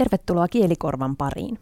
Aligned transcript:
Tervetuloa 0.00 0.48
Kielikorvan 0.48 1.16
pariin. 1.16 1.58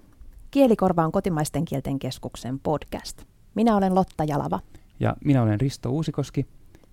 Kielikorva 0.50 1.04
on 1.04 1.12
kotimaisten 1.12 1.64
kielten 1.64 1.98
keskuksen 1.98 2.58
podcast. 2.58 3.22
Minä 3.54 3.76
olen 3.76 3.94
Lotta 3.94 4.24
Jalava. 4.24 4.60
Ja 5.00 5.16
minä 5.24 5.42
olen 5.42 5.60
Risto 5.60 5.90
Uusikoski. 5.90 6.46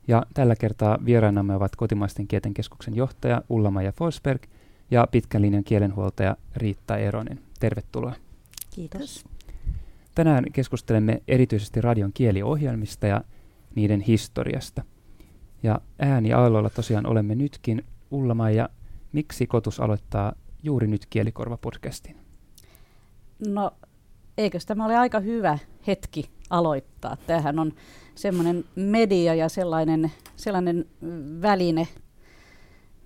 Ja 0.08 0.24
tällä 0.34 0.56
kertaa 0.56 0.98
vieraanamme 1.06 1.56
ovat 1.56 1.76
kotimaisten 1.76 2.28
kielten 2.28 2.54
keskuksen 2.54 2.96
johtaja 2.96 3.42
Ulla-Maja 3.50 3.92
Forsberg 3.92 4.44
ja 4.92 5.08
pitkän 5.12 5.42
linjan 5.42 5.64
kielenhuoltaja 5.64 6.38
Riitta 6.56 6.98
Eronen. 6.98 7.40
Tervetuloa. 7.60 8.14
Kiitos. 8.76 9.26
Tänään 10.16 10.46
keskustelemme 10.54 11.22
erityisesti 11.28 11.82
radion 11.82 12.14
kieliohjelmista 12.14 13.08
ja 13.08 13.22
niiden 13.76 14.02
historiasta. 14.02 14.84
Ja 15.64 15.82
ääni 16.00 16.34
aalloilla 16.34 16.70
tosiaan 16.70 17.06
olemme 17.06 17.36
nytkin. 17.36 17.86
Ulla-Maija, 18.12 18.70
miksi 19.12 19.48
Kotus 19.48 19.80
aloittaa 19.80 20.34
juuri 20.66 20.88
nyt 20.88 21.06
Kielikorva-podcastin? 21.10 22.16
No, 23.48 23.72
eikö 24.38 24.60
tämä 24.66 24.86
ole 24.86 24.98
aika 24.98 25.20
hyvä 25.20 25.58
hetki 25.88 26.30
aloittaa? 26.50 27.18
Tämähän 27.28 27.60
on 27.60 27.74
semmoinen 28.16 28.66
media 28.76 29.36
ja 29.36 29.50
sellainen, 29.50 30.12
sellainen 30.36 30.86
väline, 31.42 31.88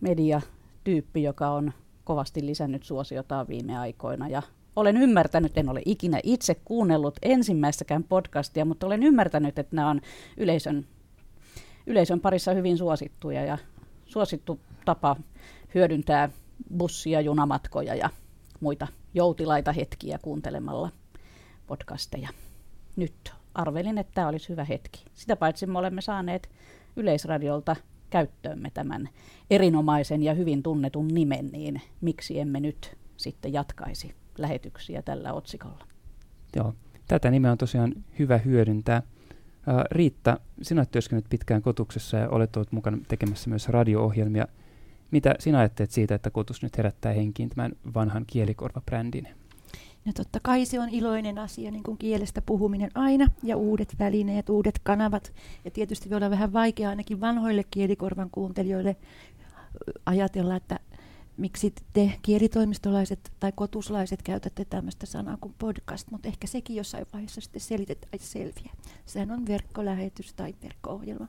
mediatyyppi, 0.02 1.23
joka 1.23 1.49
on 1.49 1.73
kovasti 2.04 2.45
lisännyt 2.45 2.84
suosiotaan 2.84 3.48
viime 3.48 3.77
aikoina. 3.77 4.27
Ja 4.27 4.41
olen 4.76 4.98
ymmärtänyt, 4.98 5.57
en 5.57 5.70
ole 5.70 5.82
ikinä 5.85 6.20
itse 6.23 6.55
kuunnellut 6.55 7.20
ensimmäistäkään 7.21 8.04
podcastia, 8.04 8.66
mutta 8.66 8.88
olen 8.88 9.04
ymmärtänyt, 9.04 9.60
että 9.60 9.76
nämä 9.76 9.90
on 9.90 10.02
yleisön, 10.38 10.85
yleisön 11.88 12.20
parissa 12.20 12.54
hyvin 12.54 12.77
suosittuja 12.77 13.46
ja 13.46 13.57
suosittu 14.05 14.60
tapa 14.85 15.16
hyödyntää 15.76 16.30
bussi- 16.77 17.12
ja 17.12 17.22
junamatkoja 17.22 17.95
ja 17.95 18.09
muita 18.59 18.88
joutilaita 19.13 19.72
hetkiä 19.72 20.20
kuuntelemalla 20.22 20.90
podcasteja. 21.68 22.29
Nyt 22.96 23.34
arvelin, 23.54 23.98
että 23.98 24.12
tämä 24.13 24.27
olisi 24.27 24.49
hyvä 24.49 24.63
hetki. 24.63 25.05
Sitä 25.13 25.35
paitsi 25.35 25.65
me 25.65 25.80
olemme 25.80 26.02
saaneet 26.02 26.49
Yleisradiolta 26.96 27.76
käyttöömme 28.10 28.70
tämän 28.74 29.10
erinomaisen 29.49 30.24
ja 30.24 30.34
hyvin 30.34 30.63
tunnetun 30.63 31.07
nimen, 31.07 31.49
niin 31.52 31.82
miksi 32.02 32.40
emme 32.40 32.60
nyt 32.60 32.98
sitten 33.18 33.54
jatkaisi 33.54 34.15
lähetyksiä 34.37 35.02
tällä 35.02 35.34
otsikolla? 35.34 35.87
Joo, 36.55 36.74
tätä 37.07 37.32
nimeä 37.32 37.52
on 37.52 37.57
tosiaan 37.57 37.93
hyvä 38.20 38.37
hyödyntää. 38.37 39.02
Riitta, 39.91 40.40
sinä 40.62 40.80
olet 40.80 40.91
työskennellyt 40.91 41.30
pitkään 41.30 41.62
kotuksessa 41.62 42.18
ja 42.18 42.30
olet 42.30 42.55
ollut 42.55 42.71
mukana 42.71 42.98
tekemässä 43.07 43.49
myös 43.49 43.70
radio-ohjelmia. 43.70 44.48
Mitä 45.12 45.35
sinä 45.40 45.60
ajattelet 45.60 45.91
siitä, 45.91 46.15
että 46.15 46.29
kotus 46.29 46.63
nyt 46.63 46.77
herättää 46.77 47.13
henkiin 47.13 47.49
tämän 47.49 47.71
vanhan 47.93 48.26
kielikorvabrändin? 48.27 49.27
No 50.05 50.13
totta 50.13 50.40
kai 50.43 50.65
se 50.65 50.79
on 50.79 50.90
iloinen 50.90 51.38
asia, 51.38 51.71
niin 51.71 51.84
kuin 51.84 51.98
kielestä 51.98 52.41
puhuminen 52.41 52.91
aina, 52.96 53.27
ja 53.43 53.57
uudet 53.57 53.96
välineet, 53.99 54.49
uudet 54.49 54.80
kanavat. 54.84 55.34
Ja 55.65 55.71
tietysti 55.71 56.10
voi 56.10 56.18
olla 56.18 56.30
vähän 56.30 56.54
vaikea 56.54 56.90
ainakin 56.90 57.21
vanhoille 57.21 57.63
kielikorvan 57.71 58.30
kuuntelijoille 58.32 58.96
ajatella, 60.05 60.55
että 60.55 60.80
miksi 61.37 61.74
te 61.93 62.13
kielitoimistolaiset 62.21 63.32
tai 63.40 63.52
kotuslaiset 63.55 64.22
käytätte 64.24 64.66
tämmöistä 64.66 65.06
sanaa 65.06 65.38
kuin 65.41 65.56
podcast, 65.57 66.12
mutta 66.12 66.28
ehkä 66.28 66.47
sekin 66.47 66.75
jossain 66.75 67.06
vaiheessa 67.13 67.41
sitten 67.41 67.62
selitetään 67.62 68.19
selviä. 68.19 68.72
Sehän 69.06 69.31
on 69.31 69.47
verkkolähetys 69.47 70.34
tai 70.34 70.56
verkko-ohjelma. 70.63 71.28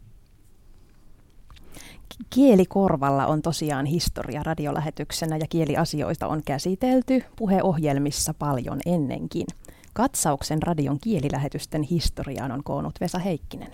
Kielikorvalla 2.31 3.27
on 3.27 3.43
tosiaan 3.43 3.87
historia 3.87 4.43
radiolähetyksenä 4.43 5.37
ja 5.37 5.47
kieliasioista 5.49 6.29
on 6.29 6.43
käsitelty 6.45 7.25
puheohjelmissa 7.37 8.35
paljon 8.35 8.81
ennenkin. 8.87 9.47
Katsauksen 9.93 10.63
radion 10.63 11.01
kielilähetysten 11.01 11.83
historiaan 11.83 12.53
on 12.53 12.65
koonnut 12.65 13.01
Vesa 13.01 13.19
Heikkinen. 13.19 13.73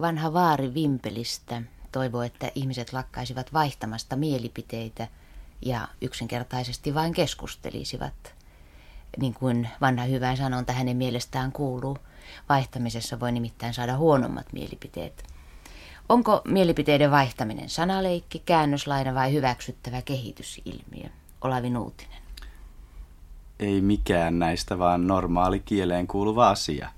Vanha 0.00 0.32
vaari 0.32 0.74
Vimpelistä 0.74 1.62
toivoo, 1.92 2.22
että 2.22 2.52
ihmiset 2.54 2.92
lakkaisivat 2.92 3.52
vaihtamasta 3.52 4.16
mielipiteitä 4.16 5.08
ja 5.62 5.88
yksinkertaisesti 6.00 6.94
vain 6.94 7.12
keskustelisivat. 7.12 8.34
Niin 9.18 9.34
kuin 9.34 9.68
vanha 9.80 10.04
hyvä 10.04 10.36
sanonta 10.36 10.72
hänen 10.72 10.96
mielestään 10.96 11.52
kuuluu, 11.52 11.98
vaihtamisessa 12.48 13.20
voi 13.20 13.32
nimittäin 13.32 13.74
saada 13.74 13.96
huonommat 13.96 14.52
mielipiteet. 14.52 15.24
Onko 16.10 16.42
mielipiteiden 16.44 17.10
vaihtaminen 17.10 17.68
sanaleikki, 17.68 18.42
käännöslaina 18.46 19.14
vai 19.14 19.32
hyväksyttävä 19.32 20.02
kehitysilmiö? 20.02 21.08
Olavi 21.40 21.70
Nuutinen. 21.70 22.22
Ei 23.58 23.80
mikään 23.80 24.38
näistä, 24.38 24.78
vaan 24.78 25.06
normaali 25.06 25.60
kieleen 25.60 26.06
kuuluva 26.06 26.50
asia. 26.50 26.88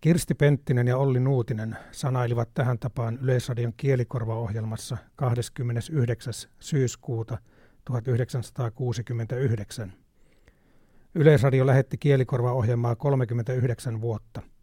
Kirsti 0.00 0.34
Penttinen 0.34 0.86
ja 0.86 0.96
Olli 0.96 1.20
Nuutinen 1.20 1.76
sanailivat 1.92 2.48
tähän 2.54 2.78
tapaan 2.78 3.18
Yleisradion 3.22 3.72
kielikorvaohjelmassa 3.76 4.96
29. 5.16 6.32
syyskuuta 6.60 7.38
1969. 7.84 9.92
Yleisradio 11.14 11.66
lähetti 11.66 11.98
kielikorvaohjelmaa 11.98 12.96
39 12.96 14.00
vuotta– 14.00 14.42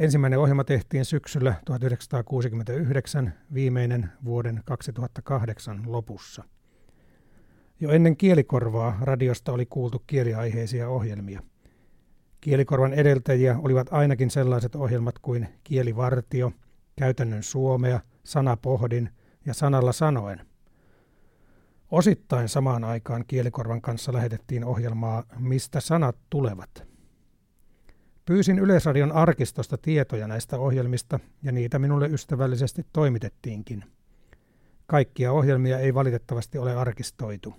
Ensimmäinen 0.00 0.38
ohjelma 0.38 0.64
tehtiin 0.64 1.04
syksyllä 1.04 1.54
1969, 1.64 3.32
viimeinen 3.54 4.10
vuoden 4.24 4.62
2008 4.64 5.82
lopussa. 5.86 6.44
Jo 7.80 7.90
ennen 7.90 8.16
kielikorvaa 8.16 8.98
radiosta 9.00 9.52
oli 9.52 9.66
kuultu 9.66 10.02
kieliaiheisia 10.06 10.88
ohjelmia. 10.88 11.42
Kielikorvan 12.40 12.92
edeltäjiä 12.92 13.58
olivat 13.62 13.86
ainakin 13.90 14.30
sellaiset 14.30 14.74
ohjelmat 14.74 15.18
kuin 15.18 15.48
Kielivartio, 15.64 16.52
Käytännön 16.96 17.42
suomea, 17.42 18.00
Sanapohdin 18.24 19.10
ja 19.46 19.54
Sanalla 19.54 19.92
sanoen. 19.92 20.40
Osittain 21.90 22.48
samaan 22.48 22.84
aikaan 22.84 23.24
Kielikorvan 23.26 23.80
kanssa 23.80 24.12
lähetettiin 24.12 24.64
ohjelmaa 24.64 25.24
Mistä 25.38 25.80
sanat 25.80 26.16
tulevat– 26.30 26.70
Pyysin 28.30 28.58
Yleisradion 28.58 29.12
arkistosta 29.12 29.78
tietoja 29.78 30.28
näistä 30.28 30.58
ohjelmista 30.58 31.20
ja 31.42 31.52
niitä 31.52 31.78
minulle 31.78 32.08
ystävällisesti 32.08 32.86
toimitettiinkin. 32.92 33.84
Kaikkia 34.86 35.32
ohjelmia 35.32 35.78
ei 35.78 35.94
valitettavasti 35.94 36.58
ole 36.58 36.76
arkistoitu. 36.76 37.54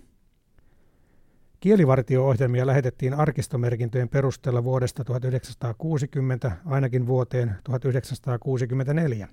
Kielivartio-ohjelmia 1.60 2.66
lähetettiin 2.66 3.14
arkistomerkintöjen 3.14 4.08
perusteella 4.08 4.64
vuodesta 4.64 5.04
1960 5.04 6.52
ainakin 6.66 7.06
vuoteen 7.06 7.54
1964. 7.64 9.28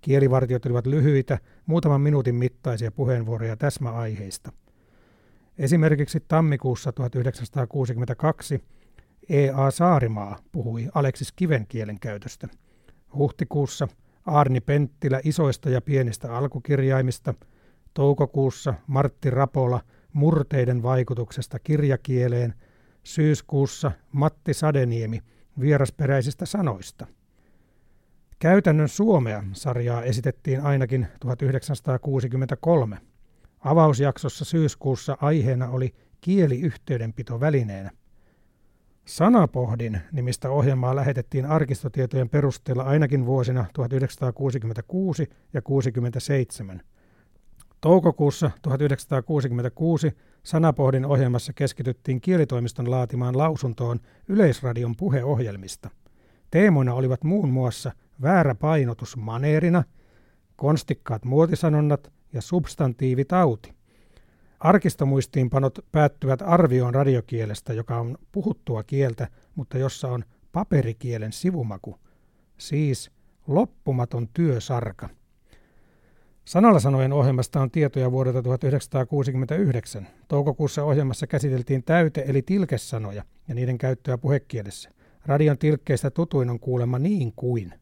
Kielivartiot 0.00 0.66
olivat 0.66 0.86
lyhyitä, 0.86 1.38
muutaman 1.66 2.00
minuutin 2.00 2.34
mittaisia 2.34 2.90
puheenvuoroja 2.92 3.56
täsmäaiheista. 3.56 4.52
Esimerkiksi 5.58 6.20
tammikuussa 6.28 6.92
1962 6.92 8.62
E.A. 9.28 9.70
Saarimaa 9.70 10.38
puhui 10.52 10.88
Aleksis 10.94 11.32
Kiven 11.32 11.66
kielen 11.66 12.00
käytöstä. 12.00 12.48
Huhtikuussa 13.14 13.88
Arni 14.26 14.60
Penttilä 14.60 15.20
isoista 15.24 15.70
ja 15.70 15.80
pienistä 15.80 16.36
alkukirjaimista, 16.36 17.34
toukokuussa 17.94 18.74
Martti 18.86 19.30
Rapola 19.30 19.80
murteiden 20.12 20.82
vaikutuksesta 20.82 21.58
kirjakieleen, 21.58 22.54
syyskuussa 23.02 23.92
Matti 24.12 24.54
Sadeniemi 24.54 25.20
vierasperäisistä 25.60 26.46
sanoista. 26.46 27.06
Käytännön 28.38 28.88
Suomea 28.88 29.44
sarjaa 29.52 30.02
esitettiin 30.02 30.60
ainakin 30.60 31.06
1963. 31.20 32.98
Avausjaksossa 33.60 34.44
syyskuussa 34.44 35.18
aiheena 35.20 35.68
oli 35.68 35.94
kieliyhteydenpito 36.20 37.40
välineenä. 37.40 37.90
Sanapohdin 39.04 40.00
nimistä 40.12 40.50
ohjelmaa 40.50 40.96
lähetettiin 40.96 41.46
arkistotietojen 41.46 42.28
perusteella 42.28 42.82
ainakin 42.82 43.26
vuosina 43.26 43.64
1966 43.74 45.26
ja 45.52 45.62
67. 45.62 46.82
Toukokuussa 47.80 48.50
1966 48.62 50.12
Sanapohdin 50.42 51.06
ohjelmassa 51.06 51.52
keskityttiin 51.52 52.20
kielitoimiston 52.20 52.90
laatimaan 52.90 53.38
lausuntoon 53.38 54.00
Yleisradion 54.28 54.96
puheohjelmista. 54.96 55.90
Teemoina 56.50 56.94
olivat 56.94 57.24
muun 57.24 57.48
muassa 57.48 57.92
väärä 58.22 58.54
painotus 58.54 59.16
maneerina, 59.16 59.84
konstikkaat 60.56 61.24
muotisanonnat 61.24 62.12
ja 62.32 62.42
substantiivitauti. 62.42 63.74
Arkistomuistiinpanot 64.62 65.78
päättyvät 65.92 66.42
arvioon 66.42 66.94
radiokielestä, 66.94 67.72
joka 67.72 67.98
on 67.98 68.18
puhuttua 68.32 68.82
kieltä, 68.82 69.28
mutta 69.54 69.78
jossa 69.78 70.08
on 70.08 70.24
paperikielen 70.52 71.32
sivumaku, 71.32 71.98
siis 72.58 73.10
loppumaton 73.46 74.28
työsarka. 74.34 75.08
Sanalla 76.44 76.80
sanojen 76.80 77.12
ohjelmasta 77.12 77.60
on 77.60 77.70
tietoja 77.70 78.12
vuodelta 78.12 78.42
1969. 78.42 80.06
Toukokuussa 80.28 80.84
ohjelmassa 80.84 81.26
käsiteltiin 81.26 81.84
täyte- 81.84 82.24
eli 82.26 82.42
tilkesanoja 82.42 83.24
ja 83.48 83.54
niiden 83.54 83.78
käyttöä 83.78 84.18
puhekielessä. 84.18 84.90
Radion 85.26 85.58
tilkkeistä 85.58 86.10
tutuin 86.10 86.50
on 86.50 86.60
kuulemma 86.60 86.98
niin 86.98 87.32
kuin. 87.36 87.74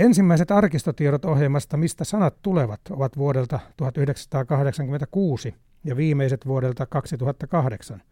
Ensimmäiset 0.00 0.50
arkistotiedot 0.50 1.24
ohjelmasta 1.24 1.76
Mistä 1.76 2.04
sanat 2.04 2.42
tulevat 2.42 2.80
ovat 2.90 3.16
vuodelta 3.16 3.60
1986 3.76 5.54
ja 5.84 5.96
viimeiset 5.96 6.46
vuodelta 6.46 6.86
2008. 6.86 8.02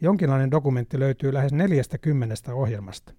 Jonkinlainen 0.00 0.50
dokumentti 0.50 0.98
löytyy 1.00 1.34
lähes 1.34 1.52
40 1.52 2.54
ohjelmasta. 2.54 3.14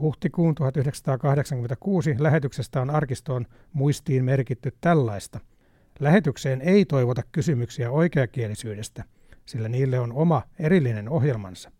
Huhtikuun 0.00 0.54
1986 0.54 2.14
lähetyksestä 2.18 2.80
on 2.80 2.90
arkistoon 2.90 3.46
muistiin 3.72 4.24
merkitty 4.24 4.72
tällaista. 4.80 5.40
Lähetykseen 6.00 6.60
ei 6.60 6.84
toivota 6.84 7.22
kysymyksiä 7.32 7.90
oikeakielisyydestä, 7.90 9.04
sillä 9.46 9.68
niille 9.68 9.98
on 9.98 10.12
oma 10.12 10.42
erillinen 10.58 11.08
ohjelmansa. 11.08 11.70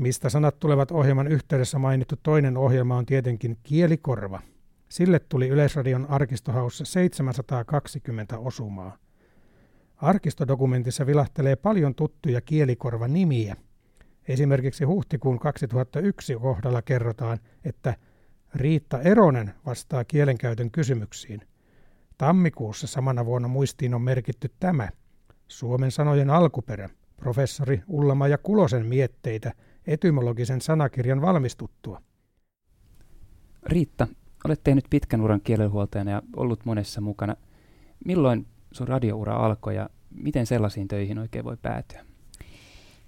Mistä 0.00 0.28
sanat 0.28 0.58
tulevat 0.58 0.90
ohjelman 0.90 1.28
yhteydessä 1.28 1.78
mainittu 1.78 2.14
toinen 2.22 2.56
ohjelma 2.56 2.96
on 2.96 3.06
tietenkin 3.06 3.58
Kielikorva. 3.62 4.40
Sille 4.88 5.18
tuli 5.18 5.48
Yleisradion 5.48 6.06
arkistohaussa 6.10 6.84
720 6.84 8.38
osumaa. 8.38 8.96
Arkistodokumentissa 9.96 11.06
vilahtelee 11.06 11.56
paljon 11.56 11.94
tuttuja 11.94 12.40
kielikorva-nimiä. 12.40 13.56
Esimerkiksi 14.28 14.84
huhtikuun 14.84 15.38
2001 15.38 16.34
kohdalla 16.34 16.82
kerrotaan, 16.82 17.38
että 17.64 17.94
Riitta 18.54 19.02
Eronen 19.02 19.54
vastaa 19.66 20.04
kielenkäytön 20.04 20.70
kysymyksiin. 20.70 21.40
Tammikuussa 22.18 22.86
samana 22.86 23.26
vuonna 23.26 23.48
muistiin 23.48 23.94
on 23.94 24.02
merkitty 24.02 24.50
tämä. 24.60 24.88
Suomen 25.48 25.90
sanojen 25.90 26.30
alkuperä, 26.30 26.88
professori 27.16 27.82
Ullama 27.88 28.28
ja 28.28 28.38
Kulosen 28.38 28.86
mietteitä 28.86 29.52
etymologisen 29.86 30.60
sanakirjan 30.60 31.20
valmistuttua. 31.20 32.02
Riitta, 33.62 34.08
olet 34.44 34.60
tehnyt 34.64 34.84
pitkän 34.90 35.20
uran 35.20 35.40
kielenhuoltajana 35.40 36.10
ja 36.10 36.22
ollut 36.36 36.64
monessa 36.64 37.00
mukana. 37.00 37.36
Milloin 38.04 38.46
sun 38.72 38.88
radioura 38.88 39.36
alkoi 39.36 39.76
ja 39.76 39.90
miten 40.10 40.46
sellaisiin 40.46 40.88
töihin 40.88 41.18
oikein 41.18 41.44
voi 41.44 41.56
päätyä? 41.62 42.04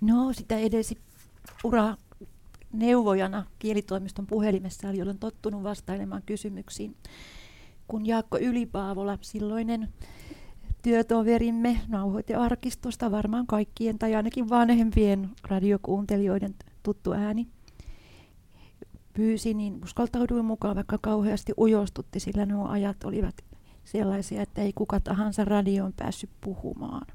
No, 0.00 0.32
sitä 0.32 0.58
edesi 0.58 0.98
ura 1.64 1.96
neuvojana 2.72 3.46
kielitoimiston 3.58 4.26
puhelimessa, 4.26 4.88
eli 4.88 5.02
olen 5.02 5.18
tottunut 5.18 5.62
vastailemaan 5.62 6.22
kysymyksiin. 6.26 6.96
Kun 7.88 8.06
Jaakko 8.06 8.38
Ylipaavola, 8.38 9.18
silloinen 9.20 9.88
työtoverimme, 10.82 11.80
nauhoitti 11.88 12.34
arkistosta 12.34 13.10
varmaan 13.10 13.46
kaikkien 13.46 13.98
tai 13.98 14.14
ainakin 14.14 14.48
vanhempien 14.48 15.30
radiokuuntelijoiden 15.42 16.54
tuttu 16.82 17.12
ääni, 17.12 17.48
pyysi, 19.12 19.54
niin 19.54 19.80
uskaltauduin 19.84 20.44
mukaan, 20.44 20.76
vaikka 20.76 20.98
kauheasti 20.98 21.52
ujostutti, 21.58 22.20
sillä 22.20 22.46
nuo 22.46 22.68
ajat 22.68 23.04
olivat 23.04 23.34
sellaisia, 23.84 24.42
että 24.42 24.62
ei 24.62 24.72
kuka 24.72 25.00
tahansa 25.00 25.44
radioon 25.44 25.92
päässyt 25.92 26.30
puhumaan. 26.40 27.06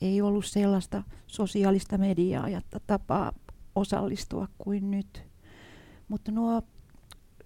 Ei 0.00 0.22
ollut 0.22 0.46
sellaista 0.46 1.02
sosiaalista 1.26 1.98
mediaa 1.98 2.48
ja 2.48 2.60
tapaa 2.86 3.32
osallistua 3.74 4.48
kuin 4.58 4.90
nyt. 4.90 5.22
Mutta 6.08 6.32
nuo 6.32 6.62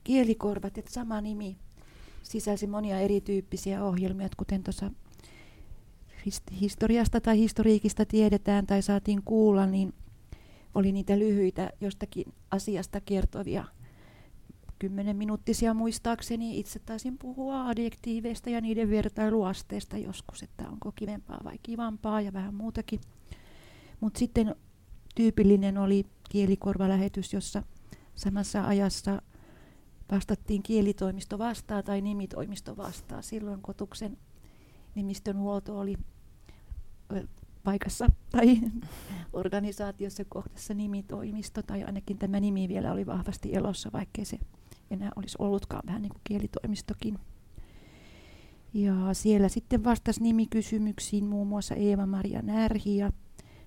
kielikorvat, 0.04 0.78
että 0.78 0.92
sama 0.92 1.20
nimi 1.20 1.56
sisälsi 2.22 2.66
monia 2.66 3.00
erityyppisiä 3.00 3.84
ohjelmia, 3.84 4.28
kuten 4.36 4.62
tuossa 4.62 4.90
historiasta 6.60 7.20
tai 7.20 7.38
historiikista 7.38 8.06
tiedetään 8.06 8.66
tai 8.66 8.82
saatiin 8.82 9.22
kuulla, 9.24 9.66
niin 9.66 9.94
oli 10.74 10.92
niitä 10.92 11.18
lyhyitä 11.18 11.70
jostakin 11.80 12.24
asiasta 12.50 13.00
kertovia 13.00 13.64
kymmenen 14.78 15.16
minuuttisia 15.16 15.74
muistaakseni. 15.74 16.58
Itse 16.58 16.78
taisin 16.78 17.18
puhua 17.18 17.66
adjektiiveista 17.68 18.50
ja 18.50 18.60
niiden 18.60 18.90
vertailuasteesta 18.90 19.98
joskus, 19.98 20.42
että 20.42 20.68
onko 20.68 20.92
kivempaa 20.92 21.40
vai 21.44 21.58
kivampaa 21.62 22.20
ja 22.20 22.32
vähän 22.32 22.54
muutakin. 22.54 23.00
Mutta 24.00 24.18
sitten 24.18 24.54
tyypillinen 25.14 25.78
oli 25.78 26.06
kielikorvalähetys, 26.30 27.32
jossa 27.32 27.62
samassa 28.14 28.66
ajassa 28.66 29.22
vastattiin 30.10 30.62
kielitoimisto 30.62 31.38
vastaa 31.38 31.82
tai 31.82 32.00
nimitoimisto 32.00 32.76
vastaa. 32.76 33.22
Silloin 33.22 33.62
kotuksen 33.62 34.16
nimistön 34.94 35.38
huolto 35.38 35.78
oli 35.78 35.96
paikassa 37.64 38.06
tai 38.30 38.60
organisaatiossa 39.32 40.24
kohdassa 40.24 40.74
nimitoimisto, 40.74 41.62
tai 41.62 41.84
ainakin 41.84 42.18
tämä 42.18 42.40
nimi 42.40 42.68
vielä 42.68 42.92
oli 42.92 43.06
vahvasti 43.06 43.54
elossa, 43.54 43.90
vaikkei 43.92 44.24
se 44.24 44.38
enää 44.90 45.10
olisi 45.16 45.36
ollutkaan 45.38 45.82
vähän 45.86 46.02
niin 46.02 46.12
kuin 46.12 46.22
kielitoimistokin. 46.24 47.18
Ja 48.74 48.94
siellä 49.12 49.48
sitten 49.48 49.84
vastasi 49.84 50.22
nimikysymyksiin 50.22 51.24
muun 51.24 51.46
muassa 51.46 51.74
Eeva-Maria 51.74 52.42
Närhi 52.42 52.96
ja 52.96 53.12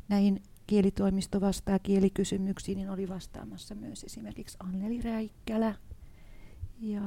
näihin 0.10 0.44
kielitoimisto 0.68 1.42
vastaa 1.42 1.80
kielikysymyksiin, 1.80 2.78
niin 2.78 2.89
oli 2.89 3.10
vastaamassa 3.10 3.75
myös 3.75 4.04
esimerkiksi 4.04 4.57
Anneli 4.60 5.01
Räikkälä 5.01 5.75
ja 6.80 7.01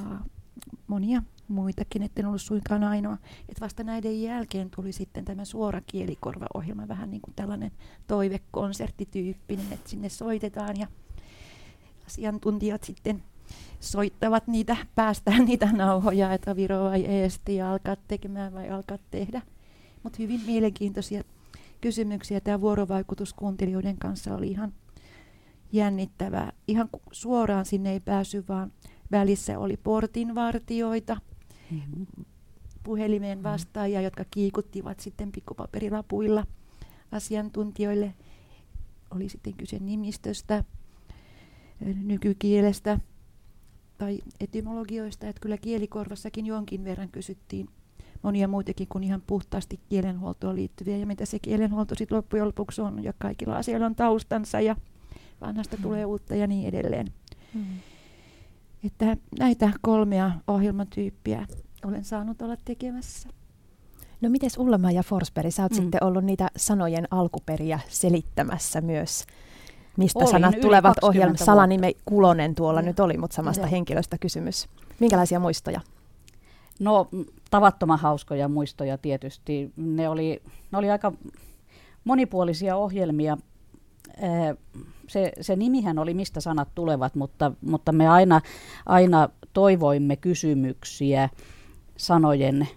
monia 0.86 1.22
muitakin, 1.48 2.02
etten 2.02 2.26
ollut 2.26 2.42
suinkaan 2.42 2.84
ainoa. 2.84 3.18
Et 3.48 3.60
vasta 3.60 3.84
näiden 3.84 4.22
jälkeen 4.22 4.70
tuli 4.76 4.92
sitten 4.92 5.24
tämä 5.24 5.44
suora 5.44 5.80
kielikorvaohjelma, 5.86 6.88
vähän 6.88 7.10
niin 7.10 7.20
kuin 7.20 7.34
tällainen 7.36 7.72
toivekonserttityyppinen, 8.06 9.72
että 9.72 9.90
sinne 9.90 10.08
soitetaan 10.08 10.76
ja 10.80 10.86
asiantuntijat 12.06 12.84
sitten 12.84 13.22
soittavat 13.80 14.46
niitä, 14.46 14.76
päästään 14.94 15.44
niitä 15.44 15.72
nauhoja, 15.72 16.32
että 16.32 16.56
Viro 16.56 16.84
vai 16.84 17.04
Eesti 17.04 17.56
ja 17.56 17.72
alkaa 17.72 17.96
tekemään 18.08 18.52
vai 18.52 18.70
alkaa 18.70 18.98
tehdä. 19.10 19.42
Mutta 20.02 20.16
hyvin 20.22 20.40
mielenkiintoisia 20.46 21.24
kysymyksiä. 21.80 22.40
Tämä 22.40 22.60
vuorovaikutus 22.60 23.34
kuuntelijoiden 23.34 23.96
kanssa 23.96 24.34
oli 24.34 24.48
ihan 24.48 24.72
jännittävää. 25.72 26.52
Ihan 26.68 26.88
suoraan 27.12 27.64
sinne 27.64 27.92
ei 27.92 28.00
pääsy, 28.00 28.44
vaan 28.48 28.72
välissä 29.12 29.58
oli 29.58 29.76
portinvartioita, 29.76 31.16
mm-hmm. 31.70 32.06
puhelimeen 32.82 33.38
mm-hmm. 33.38 33.50
vastaajia, 33.50 34.00
jotka 34.00 34.24
kiikuttivat 34.30 35.00
sitten 35.00 35.32
pikkupaperilapuilla 35.32 36.46
asiantuntijoille. 37.12 38.14
Oli 39.10 39.28
sitten 39.28 39.54
kyse 39.54 39.78
nimistöstä, 39.78 40.64
nykykielestä 42.04 43.00
tai 43.98 44.18
etymologioista, 44.40 45.28
että 45.28 45.40
kyllä 45.40 45.56
kielikorvassakin 45.56 46.46
jonkin 46.46 46.84
verran 46.84 47.08
kysyttiin 47.08 47.68
monia 48.22 48.48
muitakin 48.48 48.88
kuin 48.88 49.04
ihan 49.04 49.22
puhtaasti 49.26 49.80
kielenhuoltoon 49.88 50.56
liittyviä 50.56 50.96
ja 50.96 51.06
mitä 51.06 51.24
se 51.24 51.38
kielenhuolto 51.38 51.94
sitten 51.94 52.16
loppujen 52.16 52.46
lopuksi 52.46 52.80
on 52.80 53.04
ja 53.04 53.12
kaikilla 53.18 53.56
asioilla 53.56 53.86
on 53.86 53.94
taustansa 53.94 54.60
ja 54.60 54.76
vanhasta 55.40 55.76
mm. 55.76 55.82
tulee 55.82 56.04
uutta 56.04 56.34
ja 56.34 56.46
niin 56.46 56.68
edelleen. 56.68 57.06
Mm. 57.54 57.64
Että 58.84 59.16
näitä 59.38 59.70
kolmea 59.80 60.30
ohjelmatyyppiä 60.46 61.46
olen 61.84 62.04
saanut 62.04 62.42
olla 62.42 62.56
tekemässä. 62.64 63.28
No 64.20 64.28
miten 64.30 64.50
Ullama 64.58 64.90
ja 64.90 65.02
Forsberg, 65.02 65.50
sä 65.50 65.62
oot 65.62 65.72
mm. 65.72 65.76
sitten 65.76 66.04
ollut 66.04 66.24
niitä 66.24 66.48
sanojen 66.56 67.08
alkuperiä 67.10 67.80
selittämässä 67.88 68.80
myös. 68.80 69.24
Mistä 69.96 70.18
Olin 70.18 70.30
sanat 70.30 70.60
tulevat 70.60 70.96
ohjelma? 71.02 71.36
Salanime 71.36 71.92
Kulonen 72.04 72.54
tuolla 72.54 72.80
ja. 72.80 72.86
nyt 72.86 73.00
oli, 73.00 73.16
mutta 73.16 73.34
samasta 73.34 73.62
ja. 73.62 73.68
henkilöstä 73.68 74.18
kysymys. 74.18 74.68
Minkälaisia 75.00 75.40
muistoja? 75.40 75.80
No 76.80 77.08
tavattoman 77.50 77.98
hauskoja 77.98 78.48
muistoja 78.48 78.98
tietysti. 78.98 79.72
Ne 79.76 80.08
oli, 80.08 80.42
ne 80.72 80.78
oli 80.78 80.90
aika 80.90 81.12
monipuolisia 82.04 82.76
ohjelmia. 82.76 83.38
Se, 85.08 85.32
se 85.40 85.56
nimihän 85.56 85.98
oli 85.98 86.14
Mistä 86.14 86.40
sanat 86.40 86.68
tulevat, 86.74 87.14
mutta, 87.14 87.52
mutta 87.60 87.92
me 87.92 88.08
aina, 88.08 88.40
aina 88.86 89.28
toivoimme 89.52 90.16
kysymyksiä 90.16 91.28
sanojen 91.96 92.68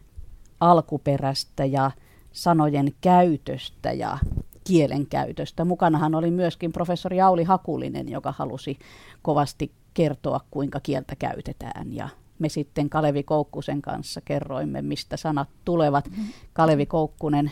alkuperästä 0.60 1.65
ja 1.65 1.92
sanojen 2.32 2.94
käytöstä 3.01 3.92
ja 3.92 4.18
kielenkäytöstä. 4.68 5.65
Mukanahan 5.65 6.15
oli 6.15 6.32
myöskin 6.32 6.72
professori 6.72 7.22
Auli 7.22 7.44
Hakulinen, 7.44 8.10
joka 8.10 8.34
halusi 8.38 8.80
kovasti 9.22 9.72
kertoa, 9.94 10.39
kuinka 10.51 10.80
kieltä 10.80 11.15
käytetään. 11.15 11.94
Ja 11.94 12.10
me 12.39 12.50
sitten 12.50 12.89
Kalevi 12.89 13.24
Koukkusen 13.24 13.82
kanssa 13.82 14.22
kerroimme, 14.22 14.82
mistä 14.82 15.18
sanat 15.18 15.50
tulevat. 15.65 16.10
Mm-hmm. 16.10 16.34
Kalevi, 16.53 16.86
Koukkunen, 16.86 17.51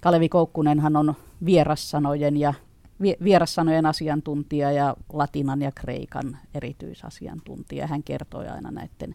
Kalevi 0.00 0.28
Koukkunenhan 0.28 0.96
on 0.96 1.14
vierassanojen 1.44 2.36
ja 2.36 2.54
vierassanojen 3.00 3.86
asiantuntija 3.86 4.72
ja 4.72 4.96
latinan 5.12 5.62
ja 5.62 5.72
kreikan 5.72 6.38
erityisasiantuntija. 6.54 7.86
Hän 7.86 8.02
kertoi 8.02 8.48
aina 8.48 8.70
näiden 8.70 9.14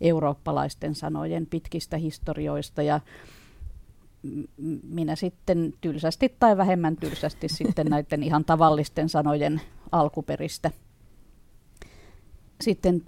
eurooppalaisten 0.00 0.94
sanojen 0.94 1.46
pitkistä 1.46 1.96
historioista 1.96 2.82
ja 2.82 3.00
minä 4.82 5.16
sitten 5.16 5.74
tylsästi 5.80 6.36
tai 6.40 6.56
vähemmän 6.56 6.96
tylsästi 6.96 7.48
sitten 7.58 7.86
näiden 7.86 8.22
ihan 8.22 8.44
tavallisten 8.44 9.08
sanojen 9.08 9.60
alkuperistä. 9.92 10.70
Sitten 12.60 13.02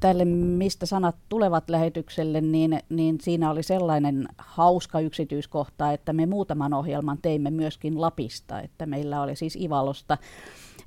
tälle, 0.00 0.24
mistä 0.24 0.86
sanat 0.86 1.16
tulevat 1.28 1.70
lähetykselle, 1.70 2.40
niin, 2.40 2.80
niin 2.88 3.20
siinä 3.20 3.50
oli 3.50 3.62
sellainen 3.62 4.28
hauska 4.38 5.00
yksityiskohta, 5.00 5.92
että 5.92 6.12
me 6.12 6.26
muutaman 6.26 6.74
ohjelman 6.74 7.18
teimme 7.22 7.50
myöskin 7.50 8.00
Lapista, 8.00 8.60
että 8.60 8.86
meillä 8.86 9.22
oli 9.22 9.36
siis 9.36 9.56
Ivalosta, 9.56 10.18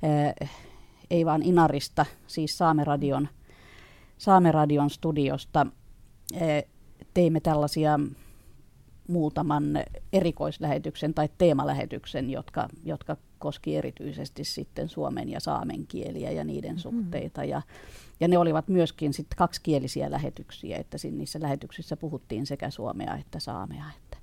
ää, 0.02 0.34
eh, 0.40 0.50
ei 1.10 1.26
vaan 1.26 1.42
Inarista, 1.42 2.06
siis 2.26 2.58
Saameradion, 2.58 3.28
Saameradion 4.18 4.90
studiosta, 4.90 5.66
ää, 6.40 6.58
eh, 6.58 6.64
teimme 7.14 7.40
tällaisia 7.40 8.00
muutaman 9.08 9.64
erikoislähetyksen 10.12 11.14
tai 11.14 11.28
teemalähetyksen, 11.38 12.30
jotka, 12.30 12.68
jotka 12.84 13.16
koski 13.40 13.76
erityisesti 13.76 14.44
sitten 14.44 14.88
suomen 14.88 15.28
ja 15.28 15.40
saamen 15.40 15.86
kieliä 15.86 16.30
ja 16.30 16.44
niiden 16.44 16.70
mm-hmm. 16.70 16.80
suhteita. 16.80 17.44
Ja, 17.44 17.62
ja 18.20 18.28
ne 18.28 18.38
olivat 18.38 18.68
myöskin 18.68 19.12
sitten 19.12 19.36
kaksikielisiä 19.36 20.10
lähetyksiä, 20.10 20.76
että 20.76 20.98
niissä 21.10 21.40
lähetyksissä 21.42 21.96
puhuttiin 21.96 22.46
sekä 22.46 22.70
suomea 22.70 23.16
että 23.16 23.40
saamea. 23.40 23.84
Että 23.96 24.16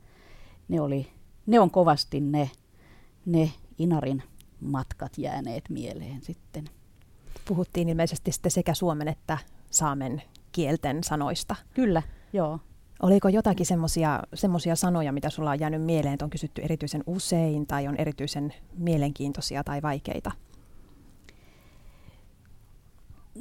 ne, 0.67 0.81
oli, 0.81 1.07
ne 1.45 1.59
on 1.59 1.71
kovasti 1.71 2.19
ne, 2.19 2.51
ne 3.25 3.51
Inarin 3.77 4.23
matkat 4.61 5.17
jääneet 5.17 5.63
mieleen 5.69 6.21
sitten. 6.21 6.69
Puhuttiin 7.47 7.89
ilmeisesti 7.89 8.31
sitten 8.31 8.51
sekä 8.51 8.73
suomen 8.73 9.07
että 9.07 9.37
saamen 9.71 10.21
kielten 10.51 11.03
sanoista. 11.03 11.55
Kyllä, 11.73 12.01
joo. 12.33 12.59
Oliko 13.01 13.29
jotakin 13.29 13.65
semmoisia 14.33 14.75
sanoja, 14.75 15.11
mitä 15.11 15.29
sulla 15.29 15.51
on 15.51 15.59
jäänyt 15.59 15.81
mieleen, 15.81 16.13
että 16.13 16.25
on 16.25 16.29
kysytty 16.29 16.61
erityisen 16.61 17.03
usein 17.07 17.67
tai 17.67 17.87
on 17.87 17.95
erityisen 17.95 18.53
mielenkiintoisia 18.77 19.63
tai 19.63 19.81
vaikeita? 19.81 20.31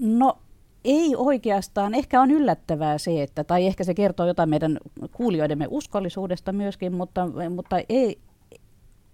No 0.00 0.38
ei 0.84 1.16
oikeastaan. 1.16 1.94
Ehkä 1.94 2.20
on 2.20 2.30
yllättävää 2.30 2.98
se, 2.98 3.22
että, 3.22 3.44
tai 3.44 3.66
ehkä 3.66 3.84
se 3.84 3.94
kertoo 3.94 4.26
jotain 4.26 4.48
meidän 4.48 4.78
kuulijoidemme 5.12 5.66
uskollisuudesta 5.70 6.52
myöskin, 6.52 6.94
mutta, 6.94 7.28
mutta 7.54 7.76
ei, 7.88 8.18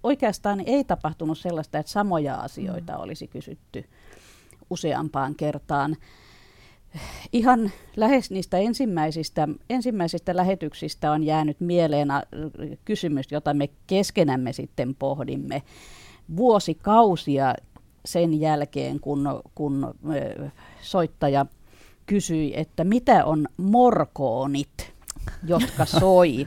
oikeastaan 0.02 0.60
ei 0.66 0.84
tapahtunut 0.84 1.38
sellaista, 1.38 1.78
että 1.78 1.92
samoja 1.92 2.34
asioita 2.34 2.92
mm. 2.92 3.00
olisi 3.00 3.26
kysytty 3.28 3.84
useampaan 4.70 5.34
kertaan 5.34 5.96
ihan 7.32 7.72
lähes 7.96 8.30
niistä 8.30 8.58
ensimmäisistä, 8.58 9.48
ensimmäisistä 9.70 10.36
lähetyksistä 10.36 11.12
on 11.12 11.24
jäänyt 11.24 11.60
mieleen 11.60 12.10
äh, 12.10 12.22
kysymys, 12.84 13.26
jota 13.32 13.54
me 13.54 13.68
keskenämme 13.86 14.52
sitten 14.52 14.94
pohdimme 14.94 15.62
vuosikausia 16.36 17.54
sen 18.04 18.40
jälkeen, 18.40 19.00
kun, 19.00 19.42
kun 19.54 19.94
äh, 20.44 20.52
soittaja 20.82 21.46
kysyi, 22.06 22.52
että 22.56 22.84
mitä 22.84 23.24
on 23.24 23.46
morkoonit, 23.56 24.92
jotka 25.46 25.84
soi. 25.84 26.46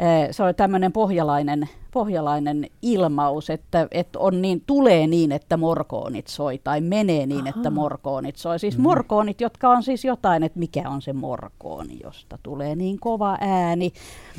Äh, 0.00 0.28
se 0.30 0.42
oli 0.42 0.54
tämmöinen 0.54 0.92
pohjalainen 0.92 1.68
pohjalainen 1.90 2.66
ilmaus, 2.82 3.50
että, 3.50 3.88
että 3.90 4.18
on 4.18 4.42
niin, 4.42 4.62
tulee 4.66 5.06
niin, 5.06 5.32
että 5.32 5.56
morkoonit 5.56 6.26
soi, 6.26 6.60
tai 6.64 6.80
menee 6.80 7.26
niin, 7.26 7.40
Aha. 7.40 7.48
että 7.48 7.70
morkoonit 7.70 8.36
soi. 8.36 8.58
Siis 8.58 8.78
mm. 8.78 8.82
morkoonit, 8.82 9.40
jotka 9.40 9.68
on 9.68 9.82
siis 9.82 10.04
jotain, 10.04 10.42
että 10.42 10.58
mikä 10.58 10.88
on 10.88 11.02
se 11.02 11.12
morkooni, 11.12 11.98
josta 12.02 12.38
tulee 12.42 12.76
niin 12.76 13.00
kova 13.00 13.38
ääni. 13.40 13.92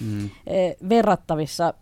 Mm. 0.06 0.30
Eh, 0.48 0.76
verrattavissa, 0.90 1.74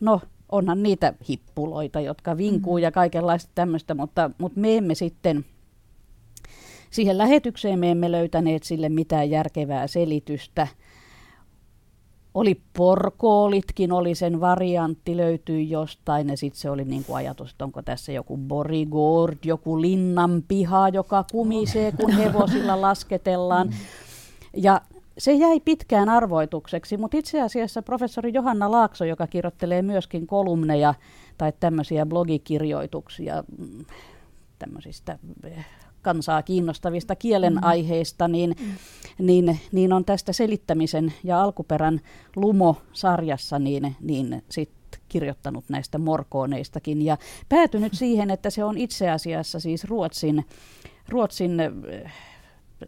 no 0.00 0.20
onhan 0.52 0.82
niitä 0.82 1.14
hippuloita, 1.28 2.00
jotka 2.00 2.36
vinkuu 2.36 2.76
mm. 2.76 2.82
ja 2.82 2.92
kaikenlaista 2.92 3.52
tämmöistä, 3.54 3.94
mutta, 3.94 4.30
mutta 4.38 4.60
me 4.60 4.76
emme 4.76 4.94
sitten, 4.94 5.44
siihen 6.90 7.18
lähetykseen 7.18 7.78
me 7.78 7.90
emme 7.90 8.12
löytäneet 8.12 8.62
sille 8.62 8.88
mitään 8.88 9.30
järkevää 9.30 9.86
selitystä– 9.86 10.68
oli 12.34 12.60
porkoolitkin, 12.76 13.92
oli 13.92 14.14
sen 14.14 14.40
variantti, 14.40 15.16
löytyi 15.16 15.70
jostain 15.70 16.28
ja 16.28 16.36
sitten 16.36 16.60
se 16.60 16.70
oli 16.70 16.84
niin 16.84 17.04
kuin 17.04 17.16
ajatus, 17.16 17.50
että 17.50 17.64
onko 17.64 17.82
tässä 17.82 18.12
joku 18.12 18.36
borigord, 18.36 19.38
joku 19.44 19.80
linnan 19.80 20.44
piha, 20.48 20.88
joka 20.88 21.24
kumisee, 21.32 21.92
kun 21.92 22.10
hevosilla 22.22 22.80
lasketellaan. 22.80 23.74
Ja 24.56 24.80
se 25.18 25.32
jäi 25.32 25.60
pitkään 25.60 26.08
arvoitukseksi, 26.08 26.96
mutta 26.96 27.16
itse 27.16 27.42
asiassa 27.42 27.82
professori 27.82 28.32
Johanna 28.32 28.70
Laakso, 28.70 29.04
joka 29.04 29.26
kirjoittelee 29.26 29.82
myöskin 29.82 30.26
kolumneja 30.26 30.94
tai 31.38 31.52
tämmöisiä 31.60 32.06
blogikirjoituksia 32.06 33.44
mm, 33.58 33.84
tämmöisistä 34.58 35.18
kansaa 36.04 36.42
kiinnostavista 36.42 37.16
kielen 37.16 37.54
mm. 37.54 37.60
niin, 38.28 38.54
mm. 38.60 39.26
niin, 39.26 39.58
niin 39.72 39.92
on 39.92 40.04
tästä 40.04 40.32
selittämisen 40.32 41.12
ja 41.24 41.42
alkuperän 41.42 42.00
Lumo-sarjassa 42.36 43.58
niin, 43.58 43.96
niin 44.00 44.42
sit 44.48 44.70
kirjoittanut 45.08 45.64
näistä 45.68 45.98
morkooneistakin 45.98 47.02
ja 47.02 47.16
päätynyt 47.48 47.94
siihen, 47.94 48.30
että 48.30 48.50
se 48.50 48.64
on 48.64 48.78
itse 48.78 49.10
asiassa 49.10 49.60
siis 49.60 49.84
Ruotsin, 49.84 50.44
Ruotsin 51.08 51.60
eh, 51.60 52.12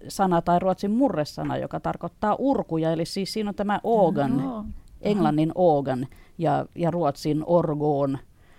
sana 0.09 0.43
tai 0.43 0.59
ruotsin 0.59 0.91
murresana, 0.91 1.57
joka 1.57 1.81
tarkoittaa 1.81 2.37
urkuja, 2.39 2.93
eli 2.93 3.05
siis 3.05 3.33
siinä 3.33 3.51
on 3.51 3.55
tämä 3.55 3.81
organ, 3.85 4.37
no. 4.37 4.65
englannin 5.01 5.53
organ 5.55 6.07
ja, 6.39 6.67
ja 6.75 6.91
ruotsin 6.91 7.43
orgoon, 7.47 8.19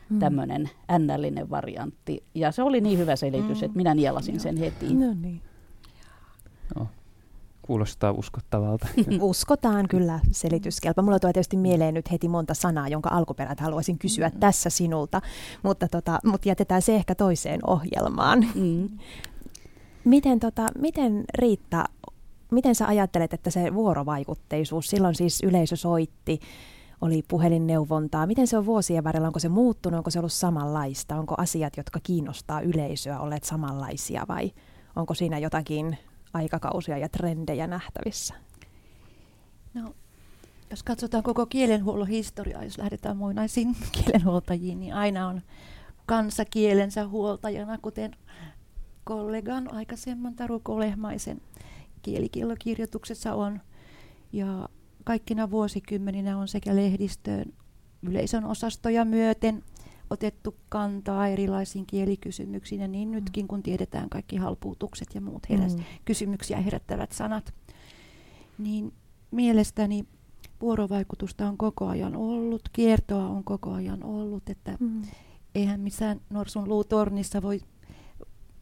mm. 0.09 0.19
tämmöinen 0.19 0.69
ännällinen 0.89 1.49
variantti. 1.49 2.23
Ja 2.35 2.51
se 2.51 2.63
oli 2.63 2.81
niin 2.81 2.99
hyvä 2.99 3.15
selitys, 3.15 3.61
mm. 3.61 3.65
että 3.65 3.77
minä 3.77 3.95
nielasin 3.95 4.39
sen 4.39 4.57
heti. 4.57 4.93
No 4.93 5.13
niin. 5.21 5.41
No, 6.75 6.87
kuulostaa 7.61 8.11
uskottavalta. 8.11 8.87
Uskotaan 9.21 9.87
kyllä 9.87 10.19
selityskelpa. 10.31 11.01
Mulla 11.01 11.19
tulee 11.19 11.33
tietysti 11.33 11.57
mieleen 11.57 11.93
nyt 11.93 12.11
heti 12.11 12.27
monta 12.27 12.53
sanaa, 12.53 12.87
jonka 12.87 13.09
alkuperät 13.09 13.59
haluaisin 13.59 13.97
kysyä 13.99 14.29
mm. 14.29 14.39
tässä 14.39 14.69
sinulta, 14.69 15.21
mutta, 15.63 15.87
tota, 15.87 16.19
mutta 16.25 16.49
jätetään 16.49 16.81
se 16.81 16.95
ehkä 16.95 17.15
toiseen 17.15 17.59
ohjelmaan. 17.67 18.45
Mm. 18.55 18.89
miten, 20.03 20.39
tota, 20.39 20.67
miten 20.79 21.23
Riitta, 21.37 21.85
miten 22.51 22.75
sä 22.75 22.87
ajattelet, 22.87 23.33
että 23.33 23.49
se 23.49 23.73
vuorovaikutteisuus, 23.73 24.87
silloin 24.89 25.15
siis 25.15 25.43
yleisö 25.43 25.75
soitti, 25.75 26.39
oli 27.01 27.23
puhelinneuvontaa. 27.27 28.27
Miten 28.27 28.47
se 28.47 28.57
on 28.57 28.65
vuosien 28.65 29.03
varrella? 29.03 29.27
Onko 29.27 29.39
se 29.39 29.49
muuttunut? 29.49 29.97
Onko 29.97 30.09
se 30.09 30.19
ollut 30.19 30.33
samanlaista? 30.33 31.15
Onko 31.15 31.35
asiat, 31.37 31.77
jotka 31.77 31.99
kiinnostaa 32.03 32.61
yleisöä, 32.61 33.19
olleet 33.19 33.43
samanlaisia 33.43 34.25
vai 34.27 34.51
onko 34.95 35.13
siinä 35.13 35.37
jotakin 35.37 35.97
aikakausia 36.33 36.97
ja 36.97 37.09
trendejä 37.09 37.67
nähtävissä? 37.67 38.33
No, 39.73 39.95
jos 40.69 40.83
katsotaan 40.83 41.23
koko 41.23 41.45
kielenhuollon 41.45 42.07
historiaa, 42.07 42.63
jos 42.63 42.77
lähdetään 42.77 43.17
muinaisiin 43.17 43.75
kielenhuoltajiin, 44.03 44.79
niin 44.79 44.93
aina 44.93 45.27
on 45.27 45.41
kansakielensä 46.05 47.07
huoltajana, 47.07 47.77
kuten 47.77 48.15
kollegan 49.03 49.73
aikaisemman 49.73 50.35
Taru 50.35 50.59
Kolehmaisen 50.59 51.41
kielikillokirjoituksessa 52.01 53.33
on. 53.33 53.61
Ja 54.33 54.69
kaikkina 55.07 55.51
vuosikymmeninä 55.51 56.37
on 56.37 56.47
sekä 56.47 56.75
lehdistöön 56.75 57.53
yleisön 58.03 58.45
osastoja 58.45 59.05
myöten 59.05 59.63
otettu 60.09 60.55
kantaa 60.69 61.27
erilaisiin 61.27 61.85
kielikysymyksiin 61.85 62.81
ja 62.81 62.87
niin 62.87 63.11
nytkin, 63.11 63.47
kun 63.47 63.63
tiedetään 63.63 64.09
kaikki 64.09 64.35
halpuutukset 64.35 65.07
ja 65.15 65.21
muut 65.21 65.49
heräs, 65.49 65.75
mm. 65.75 65.83
kysymyksiä 66.05 66.61
herättävät 66.61 67.11
sanat, 67.11 67.53
niin 68.57 68.93
mielestäni 69.31 70.05
vuorovaikutusta 70.61 71.47
on 71.47 71.57
koko 71.57 71.87
ajan 71.87 72.15
ollut, 72.15 72.69
kiertoa 72.73 73.27
on 73.27 73.43
koko 73.43 73.71
ajan 73.71 74.03
ollut, 74.03 74.49
että 74.49 74.77
mm. 74.79 75.01
eihän 75.55 75.79
missään 75.79 76.21
norsun 76.29 76.69
luutornissa 76.69 77.41
voi 77.41 77.61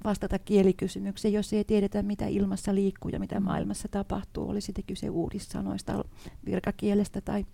vastata 0.06 0.40
kielikysymykseen, 0.40 1.34
jos 1.34 1.54
ei 1.54 1.64
tiedetä, 1.64 2.04
mitä 2.04 2.28
ilmassa 2.28 2.76
liikkuu 2.76 3.12
ja 3.12 3.20
mitä 3.20 3.40
mm. 3.40 3.46
maailmassa 3.46 3.88
tapahtuu. 3.88 4.50
Oli 4.50 4.62
sitten 4.62 4.84
kyse 4.84 5.10
uudissanoista, 5.10 6.06
virkakielestä 6.46 7.22
tai 7.22 7.46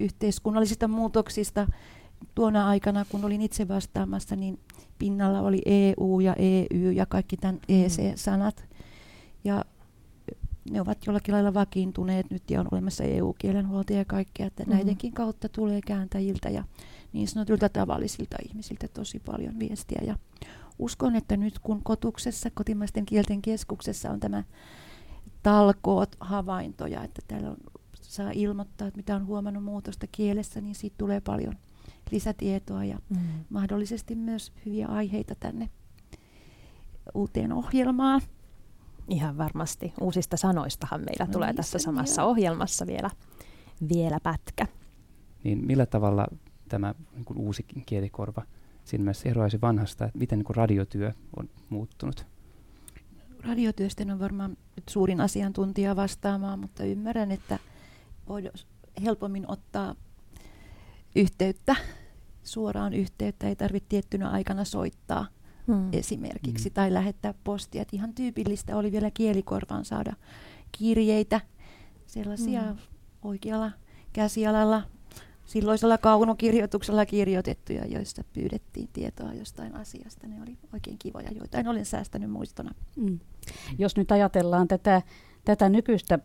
yhteiskunnallisista 0.00 0.88
muutoksista. 0.88 1.66
Tuona 2.34 2.68
aikana, 2.68 3.04
kun 3.04 3.24
olin 3.24 3.42
itse 3.42 3.68
vastaamassa, 3.68 4.36
niin 4.36 4.58
pinnalla 4.98 5.40
oli 5.40 5.62
EU 5.66 6.20
ja 6.20 6.36
EU 6.38 6.90
ja 6.90 7.06
kaikki 7.06 7.36
tämän 7.36 7.54
mm. 7.54 7.84
EC-sanat. 7.84 8.64
Ja 9.44 9.64
ne 10.70 10.80
ovat 10.80 11.06
jollakin 11.06 11.34
lailla 11.34 11.54
vakiintuneet 11.54 12.30
nyt 12.30 12.50
ja 12.50 12.60
on 12.60 12.68
olemassa 12.72 13.04
EU-kielenhuolta 13.04 13.92
ja 13.92 14.04
kaikkea, 14.04 14.46
että 14.46 14.64
mm. 14.64 14.70
näidenkin 14.70 15.12
kautta 15.12 15.48
tulee 15.48 15.80
kääntäjiltä 15.86 16.50
ja 16.50 16.64
niin 17.12 17.28
sanotuilta 17.28 17.68
tavallisilta 17.68 18.36
ihmisiltä 18.48 18.88
tosi 18.88 19.20
paljon 19.20 19.58
viestiä. 19.58 20.00
Ja 20.06 20.16
uskon, 20.82 21.16
että 21.16 21.36
nyt 21.36 21.58
kun 21.58 21.82
kotuksessa, 21.82 22.50
kotimaisten 22.54 23.06
kielten 23.06 23.42
keskuksessa 23.42 24.10
on 24.10 24.20
tämä 24.20 24.44
talkoot 25.42 26.16
havaintoja, 26.20 27.02
että 27.02 27.22
täällä 27.28 27.50
on, 27.50 27.56
saa 27.94 28.30
ilmoittaa, 28.34 28.88
että 28.88 28.98
mitä 28.98 29.16
on 29.16 29.26
huomannut 29.26 29.64
muutosta 29.64 30.06
kielessä, 30.12 30.60
niin 30.60 30.74
siitä 30.74 30.94
tulee 30.98 31.20
paljon 31.20 31.54
lisätietoa 32.10 32.84
ja 32.84 32.98
mm. 33.08 33.18
mahdollisesti 33.50 34.14
myös 34.14 34.52
hyviä 34.66 34.86
aiheita 34.86 35.34
tänne 35.34 35.68
uuteen 37.14 37.52
ohjelmaan. 37.52 38.20
Ihan 39.08 39.38
varmasti. 39.38 39.92
Uusista 40.00 40.36
sanoistahan 40.36 41.00
meillä 41.00 41.24
no 41.26 41.32
tulee 41.32 41.48
niin, 41.48 41.56
tässä 41.56 41.78
samassa 41.78 42.22
joo. 42.22 42.30
ohjelmassa 42.30 42.86
vielä, 42.86 43.10
vielä 43.94 44.18
pätkä. 44.22 44.66
Niin 45.44 45.66
millä 45.66 45.86
tavalla 45.86 46.26
tämä 46.68 46.94
niin 47.14 47.24
uusi 47.36 47.66
kielikorva 47.86 48.42
siinä 48.84 49.04
mielessä 49.04 49.28
eroaisi 49.28 49.60
vanhasta, 49.60 50.04
että 50.04 50.18
miten 50.18 50.38
niin 50.38 50.44
kuin 50.44 50.56
radiotyö 50.56 51.12
on 51.36 51.50
muuttunut? 51.70 52.26
Radiotyösten 53.40 54.10
on 54.10 54.18
varmaan 54.18 54.50
nyt 54.76 54.88
suurin 54.88 55.20
asiantuntija 55.20 55.96
vastaamaan, 55.96 56.58
mutta 56.58 56.84
ymmärrän, 56.84 57.30
että 57.30 57.58
voi 58.28 58.50
helpommin 59.04 59.50
ottaa 59.50 59.94
yhteyttä, 61.16 61.76
suoraan 62.42 62.94
yhteyttä, 62.94 63.48
ei 63.48 63.56
tarvitse 63.56 63.88
tiettynä 63.88 64.30
aikana 64.30 64.64
soittaa– 64.64 65.26
hmm. 65.66 65.88
esimerkiksi, 65.92 66.68
hmm. 66.68 66.74
tai 66.74 66.92
lähettää 66.92 67.34
postia. 67.44 67.82
Et 67.82 67.88
ihan 67.92 68.14
tyypillistä 68.14 68.76
oli 68.76 68.92
vielä 68.92 69.10
kielikorvaan 69.10 69.84
saada 69.84 70.12
kirjeitä, 70.72 71.40
sellaisia 72.06 72.62
hmm. 72.62 72.78
oikealla 73.22 73.70
käsialalla, 74.12 74.82
silloisella 75.44 75.98
kaunokirjoituksella 75.98 77.06
kirjoitettuja, 77.06 77.86
joista 77.86 78.24
pyydettiin 78.32 78.88
tietoa 78.92 79.34
jostain 79.34 79.74
asiasta. 79.74 80.26
Ne 80.26 80.42
oli 80.42 80.58
oikein 80.72 80.98
kivoja, 80.98 81.30
joitain 81.30 81.68
olen 81.68 81.86
säästänyt 81.86 82.30
muistona. 82.30 82.74
Hmm. 82.96 83.18
Jos 83.78 83.96
nyt 83.96 84.12
ajatellaan 84.12 84.68
tätä 84.68 85.02
tätä 85.44 85.68
nykyistä 85.68 86.18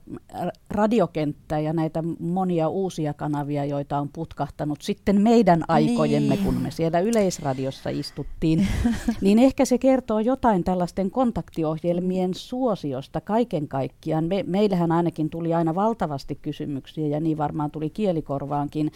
radiokenttää 0.69 1.59
ja 1.59 1.73
näitä 1.73 2.03
monia 2.19 2.69
uusia 2.69 3.13
kanavia, 3.13 3.65
joita 3.65 3.99
on 3.99 4.09
putkahtanut 4.09 4.81
sitten 4.81 5.21
meidän 5.21 5.63
aikojemme, 5.67 6.35
niin. 6.35 6.45
kun 6.45 6.53
me 6.53 6.71
siellä 6.71 6.99
yleisradiossa 6.99 7.89
istuttiin, 7.89 8.67
niin 9.21 9.39
ehkä 9.39 9.65
se 9.65 9.77
kertoo 9.77 10.19
jotain 10.19 10.63
tällaisten 10.63 11.11
kontaktiohjelmien 11.11 12.33
suosiosta 12.33 13.21
kaiken 13.21 13.67
kaikkiaan. 13.67 14.23
Me, 14.23 14.43
meillähän 14.47 14.91
ainakin 14.91 15.29
tuli 15.29 15.53
aina 15.53 15.75
valtavasti 15.75 16.35
kysymyksiä 16.41 17.07
ja 17.07 17.19
niin 17.19 17.37
varmaan 17.37 17.71
tuli 17.71 17.89
kielikorvaankin, 17.89 18.91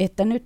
että 0.00 0.24
nyt 0.24 0.44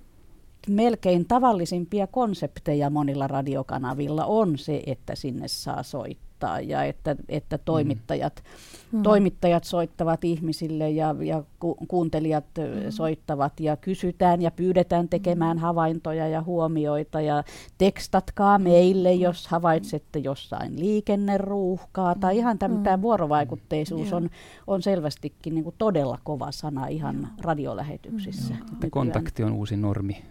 melkein 0.67 1.25
tavallisimpia 1.27 2.07
konsepteja 2.07 2.89
monilla 2.89 3.27
radiokanavilla 3.27 4.25
on 4.25 4.57
se, 4.57 4.83
että 4.85 5.15
sinne 5.15 5.47
saa 5.47 5.83
soittaa 5.83 6.28
soittaa 6.39 6.59
ja 6.59 6.83
että, 6.83 7.15
että 7.29 7.57
mm. 7.57 7.61
toimittajat, 7.65 8.43
mm. 8.91 9.03
toimittajat 9.03 9.63
soittavat 9.63 10.23
ihmisille 10.23 10.89
ja, 10.89 11.15
ja 11.21 11.43
ku, 11.59 11.75
kuuntelijat 11.87 12.45
mm. 12.57 12.91
soittavat 12.91 13.59
ja 13.59 13.77
kysytään 13.77 14.41
ja 14.41 14.51
pyydetään 14.51 15.09
tekemään 15.09 15.57
mm. 15.57 15.61
havaintoja 15.61 16.27
ja 16.27 16.41
huomioita 16.41 17.21
ja 17.21 17.43
tekstatkaa 17.77 18.59
meille, 18.59 19.15
mm. 19.15 19.21
jos 19.21 19.47
havaitsette 19.47 20.19
jossain 20.19 20.79
liikenneruuhkaa 20.79 22.15
tai 22.15 22.37
ihan 22.37 22.59
tämä 22.59 22.97
mm. 22.97 23.01
vuorovaikutteisuus 23.01 24.13
on, 24.13 24.29
on 24.67 24.81
selvästikin 24.81 25.53
niin 25.53 25.63
kuin 25.63 25.75
todella 25.77 26.19
kova 26.23 26.51
sana 26.51 26.87
ihan 26.87 27.27
radiolähetyksissä. 27.41 28.53
Mm. 28.53 28.89
Kontakti 28.89 29.43
on 29.43 29.51
uusi 29.51 29.77
normi. 29.77 30.23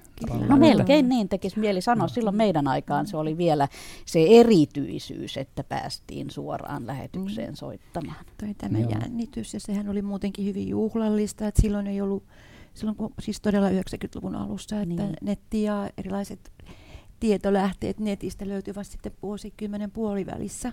No 0.49 0.57
melkein 0.57 1.09
niin 1.09 1.29
tekisi 1.29 1.59
mieli 1.59 1.81
sanoa. 1.81 2.09
Silloin 2.09 2.37
meidän 2.37 2.69
aikaan 2.69 3.07
se 3.07 3.17
oli 3.17 3.37
vielä 3.37 3.69
se 4.07 4.27
erityisyys, 4.29 5.37
että 5.37 5.65
päästiin 5.99 6.31
suoraan 6.31 6.87
lähetykseen 6.87 7.51
mm. 7.51 7.55
soittamaan. 7.55 8.25
Tai 8.39 8.55
tämä 8.55 8.79
Joo. 8.79 8.91
jännitys, 8.91 9.55
ja 9.55 9.61
sehän 9.61 9.89
oli 9.89 10.03
muutenkin 10.03 10.47
hyvin 10.47 10.69
juhlallista, 10.69 11.49
että 11.49 11.63
silloin 11.63 11.87
ei 11.87 12.01
ollut, 12.01 12.25
silloin 12.75 12.97
kun, 12.97 13.15
siis 13.21 13.41
todella 13.41 13.71
90-luvun 13.71 14.35
alussa, 14.35 14.81
että 14.81 14.95
niin. 14.95 15.17
netti 15.23 15.63
ja 15.63 15.91
erilaiset 15.99 16.53
tietolähteet 17.21 18.01
netistä 18.01 18.49
löytyvät 18.49 18.87
sitten 18.87 19.13
vuosikymmenen 19.23 19.91
puolivälissä 19.91 20.73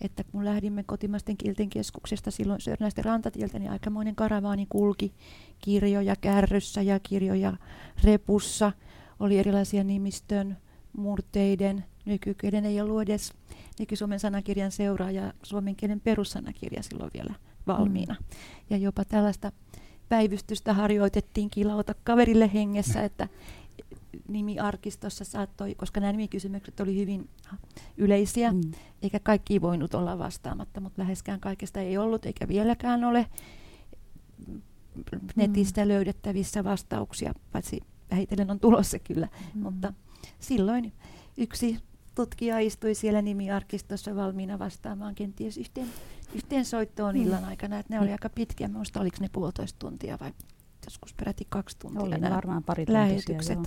että 0.00 0.24
kun 0.24 0.44
lähdimme 0.44 0.82
kotimaisten 0.82 1.36
kielten 1.36 1.68
keskuksesta 1.68 2.30
silloin 2.30 2.60
Sörnäisten 2.60 3.04
rantatieltä, 3.04 3.58
niin 3.58 3.70
aikamoinen 3.70 4.14
karavaani 4.14 4.66
kulki 4.68 5.14
kirjoja 5.58 6.16
kärryssä 6.16 6.82
ja 6.82 7.00
kirjoja 7.00 7.56
repussa. 8.04 8.72
Oli 9.20 9.38
erilaisia 9.38 9.84
nimistön, 9.84 10.56
murteiden, 10.92 11.84
nykykielen 12.04 12.64
ei 12.64 12.80
ollut 12.80 13.02
edes 13.02 13.32
nyky-Suomen 13.78 14.20
sanakirjan 14.20 14.72
seuraaja, 14.72 15.32
suomen 15.42 15.76
kielen 15.76 16.00
perussanakirja 16.00 16.82
silloin 16.82 17.10
vielä 17.14 17.34
valmiina. 17.66 18.14
Mm. 18.20 18.26
Ja 18.70 18.76
jopa 18.76 19.04
tällaista 19.04 19.52
päivystystä 20.08 20.74
harjoitettiin 20.74 21.50
kilauta 21.50 21.94
kaverille 22.04 22.50
hengessä, 22.54 22.98
mm. 22.98 23.04
että 23.04 23.28
nimiarkistossa 24.28 25.24
saattoi, 25.24 25.74
koska 25.74 26.00
nämä 26.00 26.12
nimikysymykset 26.12 26.80
oli 26.80 26.96
hyvin 26.96 27.28
yleisiä, 27.96 28.52
mm. 28.52 28.60
eikä 29.02 29.20
kaikki 29.20 29.60
voinut 29.60 29.94
olla 29.94 30.18
vastaamatta, 30.18 30.80
mutta 30.80 31.02
läheskään 31.02 31.40
kaikesta 31.40 31.80
ei 31.80 31.98
ollut 31.98 32.26
eikä 32.26 32.48
vieläkään 32.48 33.04
ole 33.04 33.26
netistä 35.36 35.84
mm. 35.84 35.88
löydettävissä 35.88 36.64
vastauksia, 36.64 37.34
paitsi 37.52 37.80
vähitellen 38.10 38.50
on 38.50 38.60
tulossa 38.60 38.98
kyllä, 38.98 39.28
mm. 39.54 39.62
mutta 39.62 39.92
silloin 40.40 40.92
yksi 41.36 41.78
tutkija 42.14 42.58
istui 42.58 42.94
siellä 42.94 43.22
nimiarkistossa 43.22 44.16
valmiina 44.16 44.58
vastaamaan 44.58 45.14
kenties 45.14 45.58
yhteen, 45.58 45.88
yhteen 46.34 46.64
soittoon 46.64 47.14
mm. 47.14 47.22
illan 47.22 47.44
aikana, 47.44 47.78
että 47.78 47.94
ne 47.94 48.00
oli 48.00 48.12
aika 48.12 48.28
pitkiä, 48.28 48.68
minusta 48.68 49.00
oliko 49.00 49.16
ne 49.20 49.28
puolitoista 49.32 49.78
tuntia 49.78 50.18
vai 50.20 50.32
joskus 50.84 51.14
peräti 51.14 51.46
kaksi 51.48 51.78
tuntia 51.78 52.02
oli 52.02 52.18
nämä 52.18 52.36
varmaan 52.36 52.64
pari 52.64 52.84
lähetykset. 52.88 53.58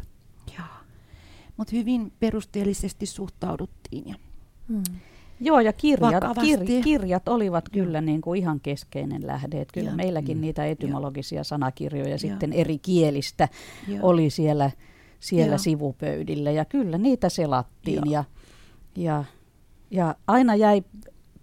Mutta 1.57 1.75
hyvin 1.75 2.13
perusteellisesti 2.19 3.05
suhtauduttiin. 3.05 4.09
Ja 4.09 4.15
hmm. 4.67 4.83
Joo, 5.39 5.59
ja 5.59 5.73
kirjat, 5.73 6.23
kir, 6.41 6.59
kirjat 6.83 7.27
olivat 7.27 7.69
kyllä 7.69 8.01
niin 8.01 8.21
kuin 8.21 8.39
ihan 8.39 8.59
keskeinen 8.59 9.27
lähde. 9.27 9.61
Että 9.61 9.73
kyllä 9.73 9.89
ja. 9.89 9.95
meilläkin 9.95 10.37
mm. 10.37 10.41
niitä 10.41 10.65
etymologisia 10.65 11.39
ja. 11.39 11.43
sanakirjoja 11.43 12.09
ja. 12.09 12.17
sitten 12.17 12.53
eri 12.53 12.77
kielistä 12.77 13.49
ja. 13.87 13.99
oli 14.03 14.29
siellä, 14.29 14.71
siellä 15.25 15.53
ja. 15.53 15.57
sivupöydillä. 15.57 16.51
Ja 16.51 16.65
kyllä 16.65 16.97
niitä 16.97 17.29
selattiin. 17.29 18.11
Ja, 18.11 18.23
ja, 18.95 19.23
ja 19.91 20.15
aina 20.27 20.55
jäi 20.55 20.83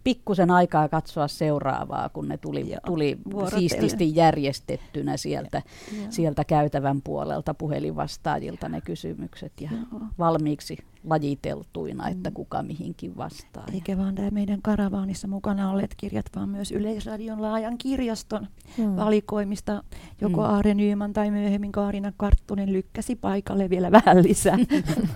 pikkusen 0.04 0.50
aikaa 0.50 0.88
katsoa 0.88 1.28
seuraavaa, 1.28 2.08
kun 2.08 2.28
ne 2.28 2.38
tuli, 2.38 2.70
Joo, 2.70 2.80
tuli 2.86 3.18
siististi 3.58 4.16
järjestettynä 4.16 5.16
sieltä, 5.16 5.62
sieltä 6.10 6.44
käytävän 6.44 7.02
puolelta 7.02 7.54
puhelinvastaajilta 7.54 8.68
ne 8.68 8.80
kysymykset 8.80 9.52
ja 9.60 9.70
Joo. 9.72 10.00
valmiiksi 10.18 10.78
lajiteltuina, 11.04 12.08
että 12.08 12.30
mm. 12.30 12.34
kuka 12.34 12.62
mihinkin 12.62 13.16
vastaa. 13.16 13.64
Eikä 13.72 13.98
vaan 13.98 14.14
tämä 14.14 14.30
meidän 14.30 14.62
karavaanissa 14.62 15.28
mukana 15.28 15.70
olleet 15.70 15.94
kirjat, 15.96 16.26
vaan 16.36 16.48
myös 16.48 16.72
Yleisradion 16.72 17.42
laajan 17.42 17.78
kirjaston 17.78 18.46
mm. 18.78 18.96
valikoimista. 18.96 19.84
Joko 20.20 20.40
mm. 20.40 20.46
Aare 20.46 20.74
Nyyman 20.74 21.12
tai 21.12 21.30
myöhemmin 21.30 21.72
Kaarina 21.72 22.12
Karttunen 22.16 22.72
lykkäsi 22.72 23.16
paikalle 23.16 23.70
vielä 23.70 23.92
vähän 23.92 24.22
lisää 24.22 24.58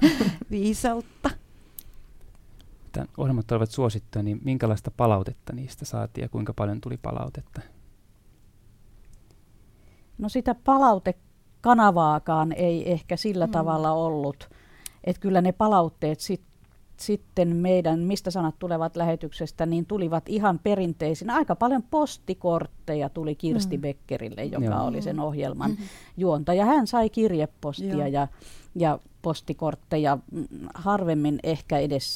viisautta 0.50 1.30
että 3.00 3.12
ohjelmat 3.16 3.52
olivat 3.52 3.70
suosittuja, 3.70 4.22
niin 4.22 4.40
minkälaista 4.44 4.90
palautetta 4.96 5.52
niistä 5.52 5.84
saatiin 5.84 6.22
ja 6.22 6.28
kuinka 6.28 6.54
paljon 6.54 6.80
tuli 6.80 6.96
palautetta? 6.96 7.60
No 10.18 10.28
sitä 10.28 10.54
palautekanavaakaan 10.54 12.52
ei 12.52 12.92
ehkä 12.92 13.16
sillä 13.16 13.46
mm. 13.46 13.52
tavalla 13.52 13.92
ollut. 13.92 14.50
Että 15.06 15.20
kyllä 15.20 15.40
ne 15.40 15.52
palautteet 15.52 16.20
sit, 16.20 16.40
sitten 16.96 17.56
meidän, 17.56 18.00
mistä 18.00 18.30
sanat 18.30 18.54
tulevat 18.58 18.96
lähetyksestä, 18.96 19.66
niin 19.66 19.86
tulivat 19.86 20.28
ihan 20.28 20.58
perinteisinä. 20.58 21.34
Aika 21.34 21.56
paljon 21.56 21.82
postikortteja 21.82 23.08
tuli 23.08 23.34
Kirsti 23.34 23.76
mm. 23.76 23.80
Beckerille, 23.80 24.44
joka 24.44 24.64
Joo. 24.64 24.84
oli 24.84 25.02
sen 25.02 25.20
ohjelman 25.20 25.70
mm-hmm. 25.70 25.86
juontaja. 26.16 26.64
Hän 26.64 26.86
sai 26.86 27.10
kirjepostia 27.10 28.08
ja, 28.08 28.28
ja 28.74 28.98
postikortteja 29.22 30.18
mm, 30.32 30.46
harvemmin 30.74 31.38
ehkä 31.42 31.78
edes 31.78 32.06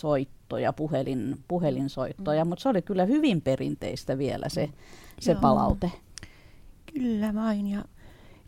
soittoja, 0.00 0.72
puhelin, 0.72 1.38
puhelinsoittoja, 1.48 2.44
mm. 2.44 2.48
mutta 2.48 2.62
se 2.62 2.68
oli 2.68 2.82
kyllä 2.82 3.04
hyvin 3.04 3.42
perinteistä 3.42 4.18
vielä 4.18 4.48
se, 4.48 4.66
mm. 4.66 4.72
se 5.20 5.34
palaute. 5.34 5.92
Kyllä 6.94 7.34
vain 7.34 7.66
ja 7.66 7.84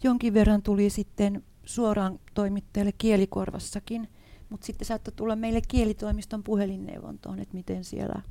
jonkin 0.02 0.34
verran 0.34 0.62
tuli 0.62 0.90
sitten 0.90 1.42
suoraan 1.64 2.20
toimittajalle 2.34 2.92
kielikorvassakin, 2.98 4.08
mutta 4.50 4.66
sitten 4.66 4.86
saattoi 4.86 5.12
tulla 5.16 5.36
meille 5.36 5.60
kielitoimiston 5.68 6.42
puhelinneuvontoon, 6.42 7.38
että 7.38 7.54
miten 7.54 7.84
siellä 7.84 8.22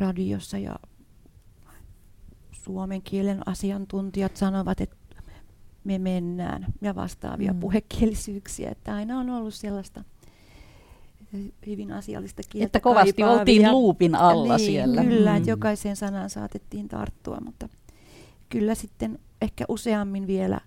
radiossa 0.00 0.58
ja 0.58 0.76
suomen 2.52 3.02
kielen 3.02 3.48
asiantuntijat 3.48 4.36
sanovat, 4.36 4.80
että 4.80 4.96
me 5.84 5.98
mennään 5.98 6.66
ja 6.80 6.94
vastaavia 6.94 7.52
mm. 7.52 7.60
puhekielisyyksiä. 7.60 8.70
Että 8.70 8.94
aina 8.94 9.18
on 9.18 9.30
ollut 9.30 9.54
sellaista 9.54 10.04
hyvin 11.66 11.92
asiallista 11.92 12.42
kieltä 12.50 12.66
Että 12.66 12.80
kovasti 12.80 13.12
kaipaavia. 13.12 13.40
oltiin 13.40 13.70
luupin 13.70 14.14
alla 14.14 14.56
niin, 14.56 14.66
siellä. 14.66 15.04
Kyllä, 15.04 15.30
Mm. 15.30 15.36
että 15.36 15.50
jokaiseen 15.50 15.96
sanaan 15.96 16.30
saatettiin 16.30 16.88
tarttua, 16.88 17.38
mutta 17.44 17.68
kyllä 18.48 18.74
sitten 18.74 19.18
ehkä 19.42 19.64
useammin 19.68 20.26
vielä 20.26 20.60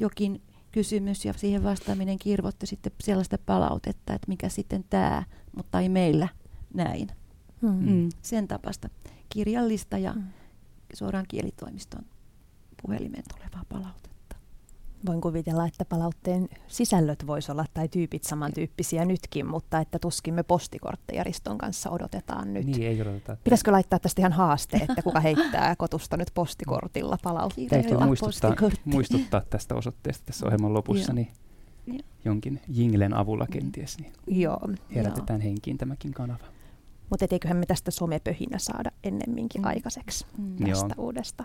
jokin 0.00 0.42
kysymys 0.72 1.24
ja 1.24 1.32
siihen 1.32 1.62
vastaaminen 1.64 2.18
kirvoitti 2.18 2.66
sitten 2.66 2.92
sellaista 3.00 3.38
palautetta, 3.46 4.14
että 4.14 4.28
mikä 4.28 4.48
sitten 4.48 4.84
tämä, 4.90 5.22
mutta 5.56 5.80
ei 5.80 5.88
meillä 5.88 6.28
näin. 6.74 7.08
Mm. 7.62 7.90
Mm. 7.90 8.08
Sen 8.22 8.48
tapasta 8.48 8.88
kirjallista 9.28 9.98
ja 9.98 10.12
Mm. 10.12 10.22
suoraan 10.94 11.24
kielitoimiston 11.28 12.04
puhelimeen 12.82 13.24
tulevaa 13.34 13.64
palautetta. 13.68 14.09
Voin 15.06 15.20
kuvitella, 15.20 15.66
että 15.66 15.84
palautteen 15.84 16.48
sisällöt 16.68 17.26
voisi 17.26 17.52
olla 17.52 17.64
tai 17.74 17.88
tyypit 17.88 18.24
samantyyppisiä 18.24 19.04
nytkin, 19.04 19.46
mutta 19.46 19.80
että 19.80 19.98
tuskin 19.98 20.34
me 20.34 20.42
postikortteja 20.42 21.24
Riston 21.24 21.58
kanssa 21.58 21.90
odotetaan 21.90 22.54
nyt. 22.54 22.66
Niin, 22.66 22.82
ei 22.82 23.02
odoteta. 23.02 23.32
että- 23.32 23.44
Pitäisikö 23.44 23.72
laittaa 23.72 23.98
tästä 23.98 24.22
ihan 24.22 24.32
haaste, 24.32 24.76
että 24.76 25.02
kuka 25.02 25.20
heittää 25.20 25.76
kotusta 25.76 26.16
nyt 26.16 26.28
postikortilla 26.34 27.18
palautteen? 27.22 27.68
Täytyy 27.68 27.98
muistuttaa, 27.98 28.50
postikortti. 28.50 28.80
muistuttaa 28.84 29.40
tästä 29.50 29.74
osoitteesta 29.74 30.26
tässä 30.26 30.46
ohjelman 30.46 30.74
lopussa, 30.74 31.12
Joo. 31.12 31.14
niin 31.14 31.28
Joo. 31.86 31.98
jonkin 32.24 32.60
jinglen 32.68 33.14
avulla 33.14 33.46
kenties, 33.52 33.98
niin 33.98 34.12
Joo, 34.26 34.60
herätetään 34.94 35.40
henkiin 35.40 35.78
tämäkin 35.78 36.12
kanava. 36.14 36.44
mutta 37.10 37.26
eiköhän 37.30 37.56
me 37.56 37.66
tästä 37.66 37.90
somepöhinä 37.90 38.58
saada 38.58 38.90
ennemminkin 39.04 39.60
Mm. 39.60 39.66
aikaiseksi 39.68 40.26
Mm. 40.38 40.56
tästä 40.56 40.94
Joo. 40.96 41.04
uudesta. 41.06 41.44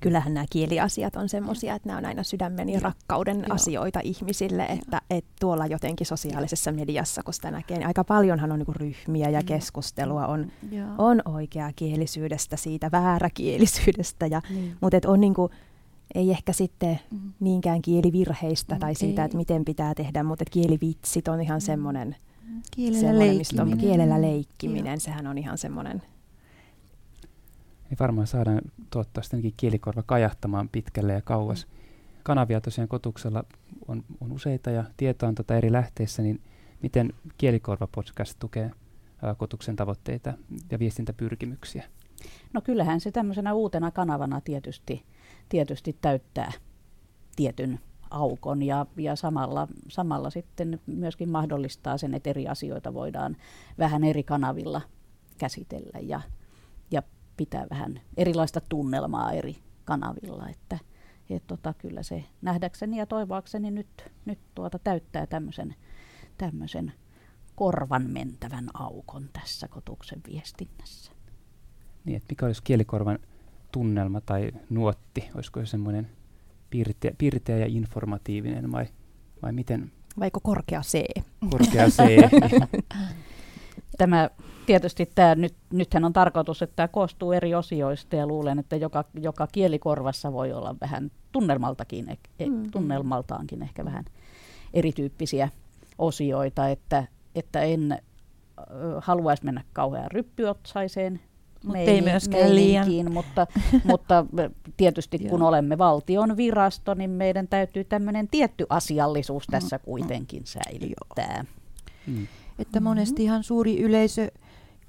Kyllähän 0.00 0.34
nämä 0.34 0.46
kieliasiat 0.50 1.16
on 1.16 1.28
semmoisia, 1.28 1.74
että 1.74 1.88
nämä 1.88 1.98
on 1.98 2.04
aina 2.04 2.22
sydämen 2.22 2.68
ja 2.68 2.80
rakkauden 2.80 3.36
Joo. 3.36 3.46
asioita 3.54 4.00
ihmisille, 4.02 4.62
että, 4.64 5.00
että 5.10 5.30
tuolla 5.40 5.66
jotenkin 5.66 6.06
sosiaalisessa 6.06 6.72
mediassa, 6.72 7.22
kun 7.22 7.34
sitä 7.34 7.50
näkee, 7.50 7.78
niin 7.78 7.86
aika 7.86 8.04
paljonhan 8.04 8.52
on 8.52 8.58
niinku 8.58 8.72
ryhmiä 8.72 9.28
ja 9.30 9.40
Mm. 9.40 9.46
keskustelua 9.46 10.26
on, 10.26 10.46
Joo. 10.70 10.88
on 10.98 11.22
oikeakielisyydestä, 11.24 12.56
siitä 12.56 12.90
vääräkielisyydestä, 12.92 14.26
ja, 14.26 14.40
Niin. 14.50 14.76
mutta 14.80 14.96
et 14.96 15.04
on 15.04 15.20
niinku, 15.20 15.50
ei 16.14 16.30
ehkä 16.30 16.52
sitten 16.52 17.00
Mm. 17.10 17.32
niinkään 17.40 17.82
kielivirheistä 17.82 18.74
Mm, 18.74 18.80
tai 18.80 18.94
siitä, 18.94 19.22
ei. 19.22 19.26
että 19.26 19.36
miten 19.36 19.64
pitää 19.64 19.94
tehdä, 19.94 20.22
mutta 20.22 20.42
et 20.42 20.50
kielivitsit 20.50 21.28
on 21.28 21.40
ihan 21.40 21.56
Mm. 21.56 21.60
semmoinen, 21.60 22.16
Kielellä 22.76 23.00
semmoinen 23.00 23.36
mistä 23.36 23.62
on 23.62 23.68
leikkiminen. 23.68 23.96
kielellä 23.96 24.20
leikkiminen, 24.22 24.92
Joo. 24.92 25.00
sehän 25.00 25.26
on 25.26 25.38
ihan 25.38 25.58
semmoinen, 25.58 26.02
Niin 27.90 27.98
varmaan 28.00 28.26
saadaan 28.26 28.60
toivottavasti 28.90 29.36
ainakin 29.36 29.54
kielikorva 29.56 30.02
kajahtamaan 30.06 30.68
pitkälle 30.68 31.12
ja 31.12 31.22
kauas. 31.22 31.66
Kanavia 32.22 32.60
tosiaan 32.60 32.88
kotuksella 32.88 33.44
on, 33.88 34.04
on 34.20 34.32
useita 34.32 34.70
ja 34.70 34.84
tietoa 34.96 35.28
on 35.28 35.34
tota 35.34 35.56
eri 35.56 35.72
lähteissä, 35.72 36.22
niin 36.22 36.40
miten 36.82 37.12
kielikorva 37.38 37.86
podcast 37.86 38.38
tukee 38.38 38.70
ää, 39.22 39.34
kotuksen 39.34 39.76
tavoitteita 39.76 40.32
ja 40.70 40.78
viestintäpyrkimyksiä? 40.78 41.84
No 42.52 42.60
kyllähän 42.60 43.00
se 43.00 43.10
tämmöisenä 43.10 43.54
uutena 43.54 43.90
kanavana 43.90 44.40
tietysti, 44.40 45.04
tietysti 45.48 45.96
täyttää 46.00 46.52
tietyn 47.36 47.80
aukon 48.10 48.62
ja, 48.62 48.86
ja 48.96 49.16
samalla, 49.16 49.68
samalla 49.88 50.30
sitten 50.30 50.80
myöskin 50.86 51.28
mahdollistaa 51.28 51.98
sen, 51.98 52.14
että 52.14 52.30
eri 52.30 52.48
asioita 52.48 52.94
voidaan 52.94 53.36
vähän 53.78 54.04
eri 54.04 54.22
kanavilla 54.22 54.80
käsitellä 55.38 55.98
ja 55.98 56.20
pitää 57.36 57.66
vähän 57.70 58.00
erilaista 58.16 58.60
tunnelmaa 58.68 59.32
eri 59.32 59.56
kanavilla. 59.84 60.48
Että, 60.48 60.78
et 61.30 61.46
tota, 61.46 61.74
kyllä 61.74 62.02
se 62.02 62.24
nähdäkseni 62.42 62.98
ja 62.98 63.06
toivoakseni 63.06 63.70
nyt, 63.70 64.12
nyt 64.24 64.38
tuota 64.54 64.78
täyttää 64.78 65.26
tämmöisen, 65.26 65.74
tämmöisen 66.38 66.92
korvan 67.54 68.10
mentävän 68.10 68.68
aukon 68.74 69.28
tässä 69.32 69.68
kotuksen 69.68 70.20
viestinnässä. 70.28 71.12
Niin, 72.04 72.16
että 72.16 72.26
mikä 72.32 72.46
olisi 72.46 72.62
kielikorvan 72.62 73.18
tunnelma 73.72 74.20
tai 74.20 74.52
nuotti? 74.70 75.30
Olisiko 75.34 75.60
se 75.60 75.66
semmoinen 75.66 76.10
piirteä, 76.70 77.12
piirteä 77.18 77.58
ja 77.58 77.66
informatiivinen 77.66 78.72
vai, 78.72 78.86
vai 79.42 79.52
miten 79.52 79.92
vaiko 80.18 80.40
korkea 80.40 80.80
C? 80.80 81.04
korkea 81.50 81.88
C? 81.88 82.02
Tämä 83.98 84.30
tietysti 84.66 85.10
tämä 85.14 85.34
nyt, 85.34 85.54
nythän 85.72 86.04
on 86.04 86.12
tarkoitus, 86.12 86.62
että 86.62 86.76
tämä 86.76 86.88
koostuu 86.88 87.32
eri 87.32 87.54
osioista 87.54 88.16
ja 88.16 88.26
luulen, 88.26 88.58
että 88.58 88.76
joka, 88.76 89.04
joka 89.20 89.46
kielikorvassa 89.52 90.32
voi 90.32 90.52
olla 90.52 90.74
vähän 90.80 91.10
tunnelmaltakin, 91.32 92.06
eh- 92.08 92.30
eh, 92.38 92.48
Mm. 92.48 92.70
tunnelmaltaankin 92.70 93.62
ehkä 93.62 93.84
vähän 93.84 94.04
erityyppisiä 94.74 95.48
osioita, 95.98 96.68
että, 96.68 97.04
että 97.34 97.60
en 97.62 97.92
ö, 97.92 98.64
haluaisi 99.00 99.44
mennä 99.44 99.64
kauhean 99.72 100.10
ryppyotsaiseen 100.10 101.20
Mut 101.64 101.76
ei 101.76 102.02
myöskään 102.02 102.54
liian. 102.54 102.86
mutta, 103.12 103.46
mutta 103.84 104.26
tietysti 104.76 105.18
kun 105.18 105.42
olemme 105.42 105.78
valtion 105.78 106.36
virasto, 106.36 106.94
niin 106.94 107.10
meidän 107.10 107.48
täytyy 107.48 107.84
tämmöinen 107.84 108.28
tietty 108.28 108.66
asiallisuus 108.68 109.46
tässä 109.50 109.76
mm. 109.76 109.82
kuitenkin 109.84 110.42
säilyttää. 110.44 111.44
mm. 112.06 112.26
Että 112.58 112.80
Mhm. 112.80 112.84
monesti 112.84 113.24
ihan 113.24 113.44
suuri 113.44 113.80
yleisö 113.80 114.30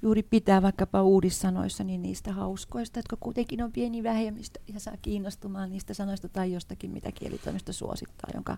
juuri 0.02 0.22
pitää 0.22 0.62
vaikkapa 0.62 1.02
uudissanoissa 1.02 1.84
niin 1.84 2.02
niistä 2.02 2.32
hauskoista, 2.32 2.98
jotka 2.98 3.16
kuitenkin 3.20 3.62
on 3.62 3.72
pieni 3.72 4.02
vähemmistö 4.02 4.60
ja 4.74 4.80
saa 4.80 4.96
kiinnostumaan 5.02 5.70
niistä 5.70 5.94
sanoista 5.94 6.28
tai 6.28 6.52
jostakin, 6.52 6.90
mitä 6.90 7.12
kielitoimisto 7.12 7.72
suosittaa, 7.72 8.30
jonka 8.34 8.56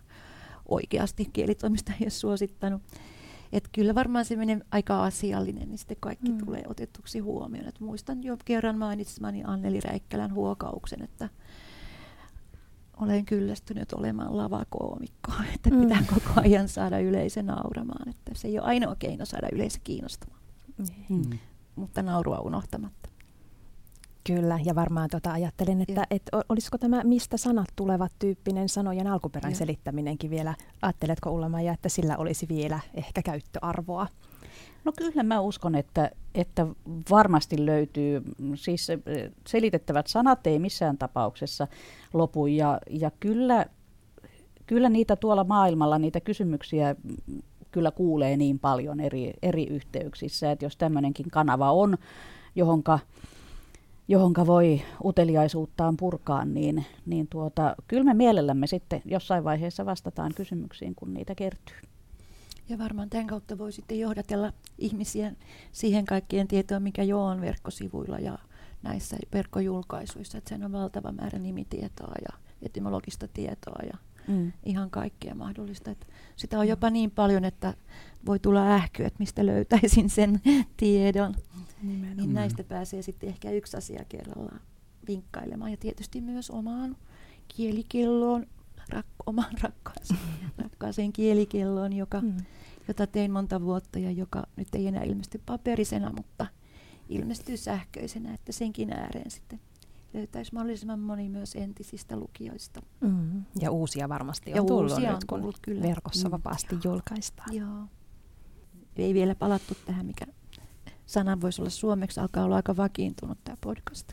oikeasti 0.68 1.30
kielitoimisto 1.32 1.92
ei 1.92 2.04
ole 2.04 2.10
suosittanut. 2.10 2.82
Et 3.52 3.68
kyllä 3.72 3.94
varmaan 3.94 4.24
se 4.24 4.36
menee 4.36 4.60
aika 4.70 5.04
asiallinen, 5.04 5.68
niin 5.68 5.78
sitten 5.78 5.96
kaikki 6.00 6.30
mm. 6.32 6.38
tulee 6.38 6.62
otetuksi 6.68 7.18
huomioon. 7.18 7.68
Et 7.68 7.80
muistan 7.80 8.24
jo 8.24 8.36
kerran 8.44 8.78
mainitsemani 8.78 9.42
Anneli 9.44 9.80
Räikkälän 9.80 10.34
huokauksen, 10.34 11.02
että 11.02 11.28
olen 13.00 13.24
kyllästynyt 13.24 13.92
olemaan 13.92 14.36
lavakoomikko, 14.36 15.32
että 15.54 15.70
Mm. 15.70 15.80
pitää 15.80 16.02
koko 16.14 16.40
ajan 16.40 16.68
saada 16.68 16.98
yleisö 16.98 17.42
nauramaan. 17.42 18.08
Että 18.08 18.32
se 18.34 18.48
ei 18.48 18.58
ole 18.58 18.66
ainoa 18.66 18.96
keino 18.98 19.24
saada 19.24 19.48
yleisö 19.52 19.78
kiinnostumaan, 19.84 20.40
Mm. 21.08 21.38
mutta 21.76 22.02
naurua 22.02 22.38
unohtamatta. 22.40 23.08
Kyllä, 24.24 24.58
ja 24.64 24.74
varmaan 24.74 25.08
tota 25.10 25.32
ajattelin, 25.32 25.80
että 25.80 26.06
et, 26.10 26.22
olisiko 26.48 26.78
tämä 26.78 27.04
mistä 27.04 27.36
sanat 27.36 27.68
tulevat 27.76 28.12
tyyppinen 28.18 28.68
sanojen 28.68 29.06
alkuperän 29.06 29.52
Joo. 29.52 29.58
selittäminenkin 29.58 30.30
vielä, 30.30 30.54
ajatteletko 30.82 31.30
ulla 31.30 31.60
ja 31.60 31.72
että 31.72 31.88
sillä 31.88 32.16
olisi 32.16 32.48
vielä 32.48 32.80
ehkä 32.94 33.22
käyttöarvoa? 33.22 34.06
No 34.84 34.92
kyllä 34.96 35.22
mä 35.22 35.40
uskon, 35.40 35.74
että, 35.74 36.10
että 36.34 36.66
varmasti 37.10 37.66
löytyy, 37.66 38.22
siis 38.54 38.88
selitettävät 39.46 40.06
sanat 40.06 40.46
ei 40.46 40.58
missään 40.58 40.98
tapauksessa 40.98 41.66
lopu 42.12 42.46
ja, 42.46 42.78
ja 42.90 43.10
kyllä, 43.20 43.66
kyllä 44.66 44.88
niitä 44.88 45.16
tuolla 45.16 45.44
maailmalla, 45.44 45.98
niitä 45.98 46.20
kysymyksiä 46.20 46.96
kyllä 47.70 47.90
kuulee 47.90 48.36
niin 48.36 48.58
paljon 48.58 49.00
eri, 49.00 49.32
eri 49.42 49.66
yhteyksissä, 49.66 50.52
että 50.52 50.64
jos 50.64 50.76
tämmöinenkin 50.76 51.30
kanava 51.30 51.72
on, 51.72 51.98
johonka, 52.54 52.98
johonka 54.08 54.46
voi 54.46 54.82
uteliaisuuttaan 55.04 55.96
purkaa, 55.96 56.44
niin, 56.44 56.84
niin 57.06 57.28
tuota, 57.28 57.74
kyllä 57.88 58.04
me 58.04 58.14
mielellämme 58.14 58.66
sitten 58.66 59.02
jossain 59.04 59.44
vaiheessa 59.44 59.86
vastataan 59.86 60.32
kysymyksiin, 60.36 60.94
kun 60.94 61.14
niitä 61.14 61.34
kertyy. 61.34 61.76
Ja 62.68 62.78
varmaan 62.78 63.10
tämän 63.10 63.26
kautta 63.26 63.58
voi 63.58 63.72
sitten 63.72 64.00
johdatella 64.00 64.52
ihmisiä 64.78 65.32
siihen 65.72 66.04
kaikkien 66.04 66.48
tietoon, 66.48 66.82
mikä 66.82 67.02
jo 67.02 67.24
on 67.24 67.40
verkkosivuilla 67.40 68.18
ja 68.18 68.38
näissä 68.82 69.16
verkkojulkaisuissa. 69.32 70.38
Että 70.38 70.48
sen 70.48 70.64
on 70.64 70.72
valtava 70.72 71.12
määrä 71.12 71.38
nimitietoa 71.38 72.14
ja 72.22 72.38
etymologista 72.62 73.28
tietoa 73.28 73.82
ja 73.92 73.98
Mm. 74.28 74.52
ihan 74.64 74.90
kaikkea 74.90 75.34
mahdollista. 75.34 75.90
Että 75.90 76.06
sitä 76.36 76.58
on 76.58 76.68
jopa 76.68 76.90
niin 76.90 77.10
paljon, 77.10 77.44
että 77.44 77.74
voi 78.26 78.38
tulla 78.38 78.74
ähky, 78.74 79.04
että 79.04 79.18
mistä 79.18 79.46
löytäisin 79.46 80.10
sen 80.10 80.40
tiedon. 80.76 81.34
Niin 81.82 82.16
Mm. 82.26 82.32
näistä 82.32 82.64
pääsee 82.64 83.02
sitten 83.02 83.28
ehkä 83.28 83.50
yksi 83.50 83.76
asia 83.76 84.04
kerrallaan 84.08 84.60
vinkkailemaan. 85.08 85.70
Ja 85.70 85.76
tietysti 85.76 86.20
myös 86.20 86.50
omaan 86.50 86.96
kielikelloon, 87.56 88.46
rak- 88.94 89.22
omaan 89.26 89.52
rakkaaseen, 89.62 90.20
rakkaaseen 90.58 91.12
kielikelloon, 91.12 91.92
joka, 91.92 92.20
Mm. 92.20 92.36
jota 92.88 93.06
tein 93.06 93.30
monta 93.30 93.60
vuotta 93.60 93.98
ja 93.98 94.10
joka 94.10 94.46
nyt 94.56 94.74
ei 94.74 94.86
enää 94.86 95.02
ilmesty 95.02 95.40
paperisena, 95.46 96.12
mutta 96.16 96.46
ilmestyy 97.08 97.56
sähköisenä, 97.56 98.34
että 98.34 98.52
senkin 98.52 98.92
ääreen 98.92 99.30
sitten 99.30 99.60
löytäisi 100.14 100.54
mahdollisimman 100.54 101.00
moni 101.00 101.28
myös 101.28 101.54
entisistä 101.56 102.16
lukijoista. 102.16 102.82
Mm. 103.00 103.44
Ja 103.60 103.70
uusia 103.70 104.08
varmasti 104.08 104.50
on 104.50 104.56
Ja 104.56 104.62
tullut 104.64 104.92
uusia 104.92 105.10
nyt, 105.10 105.22
on 105.22 105.26
kun 105.28 105.40
tullut, 105.40 105.58
kyllä. 105.62 105.82
verkossa 105.82 106.28
Mm. 106.28 106.32
vapaasti 106.32 106.78
julkaistaan. 106.84 107.54
Joo. 107.54 107.84
Ei 108.96 109.14
vielä 109.14 109.34
palattu 109.34 109.74
tähän, 109.86 110.06
mikä 110.06 110.26
sana 111.06 111.40
voisi 111.40 111.62
olla 111.62 111.70
suomeksi, 111.70 112.20
alkaa 112.20 112.44
olla 112.44 112.56
aika 112.56 112.76
vakiintunut 112.76 113.38
tämä 113.44 113.56
podcast. 113.60 114.12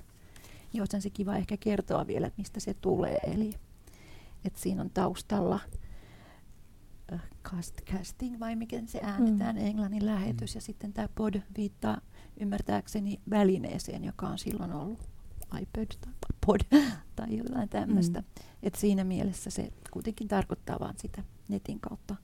Joten 0.73 1.01
se 1.01 1.09
kiva 1.09 1.35
ehkä 1.35 1.57
kertoa 1.57 2.07
vielä, 2.07 2.31
mistä 2.37 2.59
se 2.59 2.73
tulee. 2.73 3.17
Eli 3.17 3.53
että 4.45 4.59
siinä 4.59 4.81
on 4.81 4.89
taustalla 4.89 5.59
äh, 7.13 7.21
cast, 7.43 7.81
casting 7.81 8.39
vai 8.39 8.55
miten 8.55 8.87
se 8.87 8.99
äänetään, 9.03 9.55
mm. 9.55 9.61
englannin 9.65 10.05
lähetys. 10.05 10.55
Mm. 10.55 10.57
Ja 10.57 10.61
sitten 10.61 10.93
tämä 10.93 11.09
pod 11.15 11.35
viittaa 11.57 12.01
ymmärtääkseni 12.39 13.19
välineeseen, 13.29 14.03
joka 14.03 14.27
on 14.27 14.37
silloin 14.37 14.73
ollut 14.73 15.14
iPod 15.61 15.87
tai 16.01 16.13
pod 16.45 16.59
tai 17.15 17.37
jotain 17.37 17.69
tämmöistä. 17.69 18.19
Mm. 18.19 18.25
Et 18.63 18.75
siinä 18.75 19.03
mielessä 19.03 19.49
se 19.49 19.71
kuitenkin 19.91 20.27
tarkoittaa 20.27 20.77
vain 20.79 20.95
sitä 20.97 21.23
netin 21.47 21.79
kautta 21.79 22.15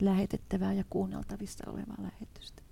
lähetettävää 0.00 0.72
ja 0.72 0.84
kuunneltavissa 0.90 1.70
olevaa 1.70 1.96
lähetystä. 1.98 2.62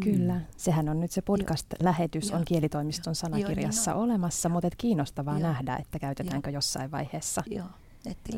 Kyllä, 0.00 0.34
mm. 0.34 0.44
sehän 0.56 0.88
on 0.88 1.00
nyt 1.00 1.10
se 1.10 1.22
podcast-lähetys 1.22 2.32
on 2.32 2.44
kielitoimiston 2.44 3.14
sanakirjassa 3.14 3.90
Joo, 3.90 4.00
niin 4.00 4.04
olemassa, 4.04 4.48
mutta 4.48 4.66
et 4.66 4.74
kiinnostavaa 4.76 5.38
Joo. 5.38 5.48
nähdä, 5.48 5.76
että 5.76 5.98
käytetäänkö 5.98 6.50
Joo. 6.50 6.54
jossain 6.54 6.90
vaiheessa. 6.90 7.42
Joo. 7.46 7.66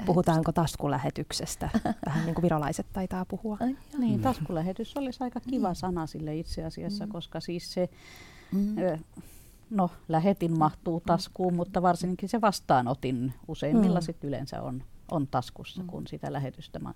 Puhutaanko 0.06 0.52
taskulähetyksestä? 0.52 1.70
Vähän 2.06 2.24
niin 2.24 2.34
kuin 2.34 2.42
virolaiset 2.42 2.86
taitaa 2.92 3.24
puhua. 3.24 3.56
Ai, 3.60 3.76
niin, 3.98 4.16
mm. 4.16 4.22
taskulähetys 4.22 4.96
olisi 4.96 5.24
aika 5.24 5.40
kiva 5.40 5.68
mm. 5.68 5.74
sana 5.74 6.06
sille 6.06 6.36
itse 6.36 6.64
asiassa, 6.64 7.06
mm. 7.06 7.12
koska 7.12 7.40
siis 7.40 7.72
se, 7.72 7.88
mm. 8.52 8.78
ö, 8.78 8.98
no 9.70 9.90
lähetin 10.08 10.58
mahtuu 10.58 11.02
taskuun, 11.06 11.54
mutta 11.54 11.82
varsinkin 11.82 12.28
se 12.28 12.40
vastaanotin 12.40 13.32
useimmilla 13.48 14.00
mm. 14.00 14.04
sit 14.04 14.24
yleensä 14.24 14.62
on, 14.62 14.84
on 15.10 15.26
taskussa, 15.26 15.82
mm. 15.82 15.86
kun 15.86 16.06
sitä 16.06 16.32
lähetystä 16.32 16.78
ma- 16.78 16.94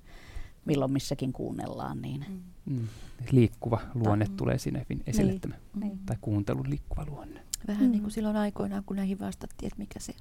milloin 0.65 0.93
missäkin 0.93 1.33
kuunnellaan. 1.33 2.03
Niin. 2.03 2.25
Mm. 2.29 2.75
mm. 2.75 2.89
Liikkuva 3.31 3.81
luonne 3.95 4.27
Ta- 4.27 4.33
tulee 4.37 4.59
sinne 4.59 4.87
esille 5.07 5.31
niin. 5.31 5.41
Tämä, 5.41 5.55
niin. 5.81 5.99
tai 6.07 6.17
kuuntelun 6.21 6.71
liikkuva 6.71 7.07
luonne. 7.09 7.41
Vähän 7.69 7.87
mm. 7.87 7.91
niin 7.91 8.03
kuin 8.03 8.13
silloin 8.13 8.37
aikoinaan, 8.37 8.85
kun 8.87 8.97
näihin 8.97 9.19
vastattiin, 9.19 9.67
että 9.67 9.79
mikä 9.79 10.01
se 10.01 10.15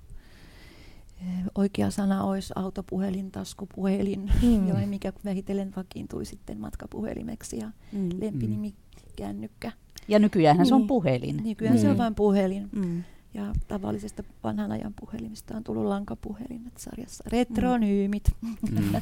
oikea 1.56 1.92
sana 1.92 2.24
olisi 2.24 2.54
autopuhelin, 2.56 3.32
taskupuhelin, 3.32 4.32
mm. 4.42 4.68
jolle 4.68 4.86
mikä 4.86 5.14
vähitellen 5.26 5.74
vakiintui 5.76 6.26
sitten 6.26 6.60
matkapuhelimeksi 6.60 7.58
ja 7.58 7.72
mm. 7.92 8.10
lempinimi 8.20 8.74
kännykkä. 9.16 9.72
Ja 10.08 10.20
nykyään 10.20 10.58
niin. 10.58 10.66
se 10.66 10.76
on 10.76 10.82
niin. 10.82 10.88
puhelin. 10.88 11.42
Nykyään 11.44 11.74
niin. 11.74 11.82
se 11.82 11.90
on 11.90 11.98
vain 11.98 12.16
puhelin. 12.16 12.70
Mm. 12.72 13.04
Ja 13.34 13.54
tavallisesta 13.68 14.24
vanhan 14.44 14.72
ajan 14.72 14.94
puhelimista 15.00 15.58
on 15.58 15.64
tullut 15.64 15.86
lankapuhelimet 15.86 16.78
sarjassa. 16.78 17.24
Retronyymit. 17.28 18.24
Mm. 18.42 19.02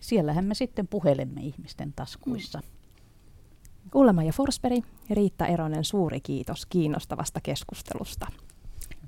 Siellähän 0.00 0.44
me 0.44 0.54
sitten 0.54 0.88
puhelemme 0.88 1.40
ihmisten 1.40 1.92
taskuissa. 1.92 2.60
Mm. 2.60 2.64
Ja 4.26 4.32
Forsberg 4.32 4.84
Riitta 5.10 5.46
Eronen, 5.46 5.84
suuri 5.84 6.20
kiitos 6.20 6.66
kiinnostavasta 6.66 7.40
keskustelusta. 7.40 8.26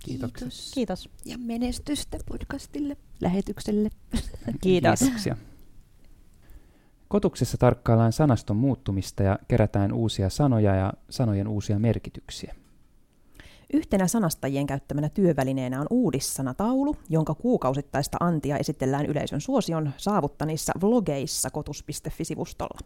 Kiitos. 0.04 0.70
Kiitos. 0.74 1.08
Ja 1.24 1.38
menestystä 1.38 2.18
podcastille, 2.28 2.96
lähetykselle. 3.20 3.90
Kiitos. 4.60 4.98
Kiitoksia. 4.98 5.36
Kotuksessa 7.08 7.58
tarkkaillaan 7.58 8.12
sanaston 8.12 8.56
muuttumista 8.56 9.22
ja 9.22 9.38
kerätään 9.48 9.92
uusia 9.92 10.30
sanoja 10.30 10.74
ja 10.74 10.92
sanojen 11.10 11.48
uusia 11.48 11.78
merkityksiä. 11.78 12.54
Yhtenä 13.72 14.06
sanastajien 14.06 14.66
käyttämänä 14.66 15.08
työvälineenä 15.08 15.80
on 15.80 15.86
uudissanataulu, 15.90 16.96
jonka 17.08 17.34
kuukausittaista 17.34 18.16
antia 18.20 18.56
esitellään 18.56 19.06
yleisön 19.06 19.40
suosion 19.40 19.90
saavuttanissa 19.96 20.72
vlogeissa 20.82 21.50
kotus.fi-sivustolla. 21.50 22.78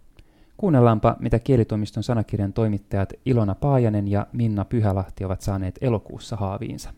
Kuunnellaanpa, 0.56 1.16
mitä 1.20 1.38
kielitoimiston 1.38 2.02
sanakirjan 2.02 2.52
toimittajat 2.52 3.12
Ilona 3.26 3.54
Paajanen 3.54 4.08
ja 4.08 4.26
Minna 4.32 4.64
Pyhälahti 4.64 5.24
ovat 5.24 5.40
saaneet 5.40 5.78
elokuussa 5.80 6.36
haaviinsa. 6.36 6.92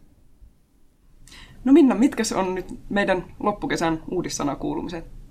No 1.65 1.73
Minna, 1.73 1.95
mitkä 1.95 2.23
on 2.35 2.55
nyt 2.55 2.79
meidän 2.89 3.25
loppukesän 3.41 4.03
uudissanakuulumiset? 4.11 5.22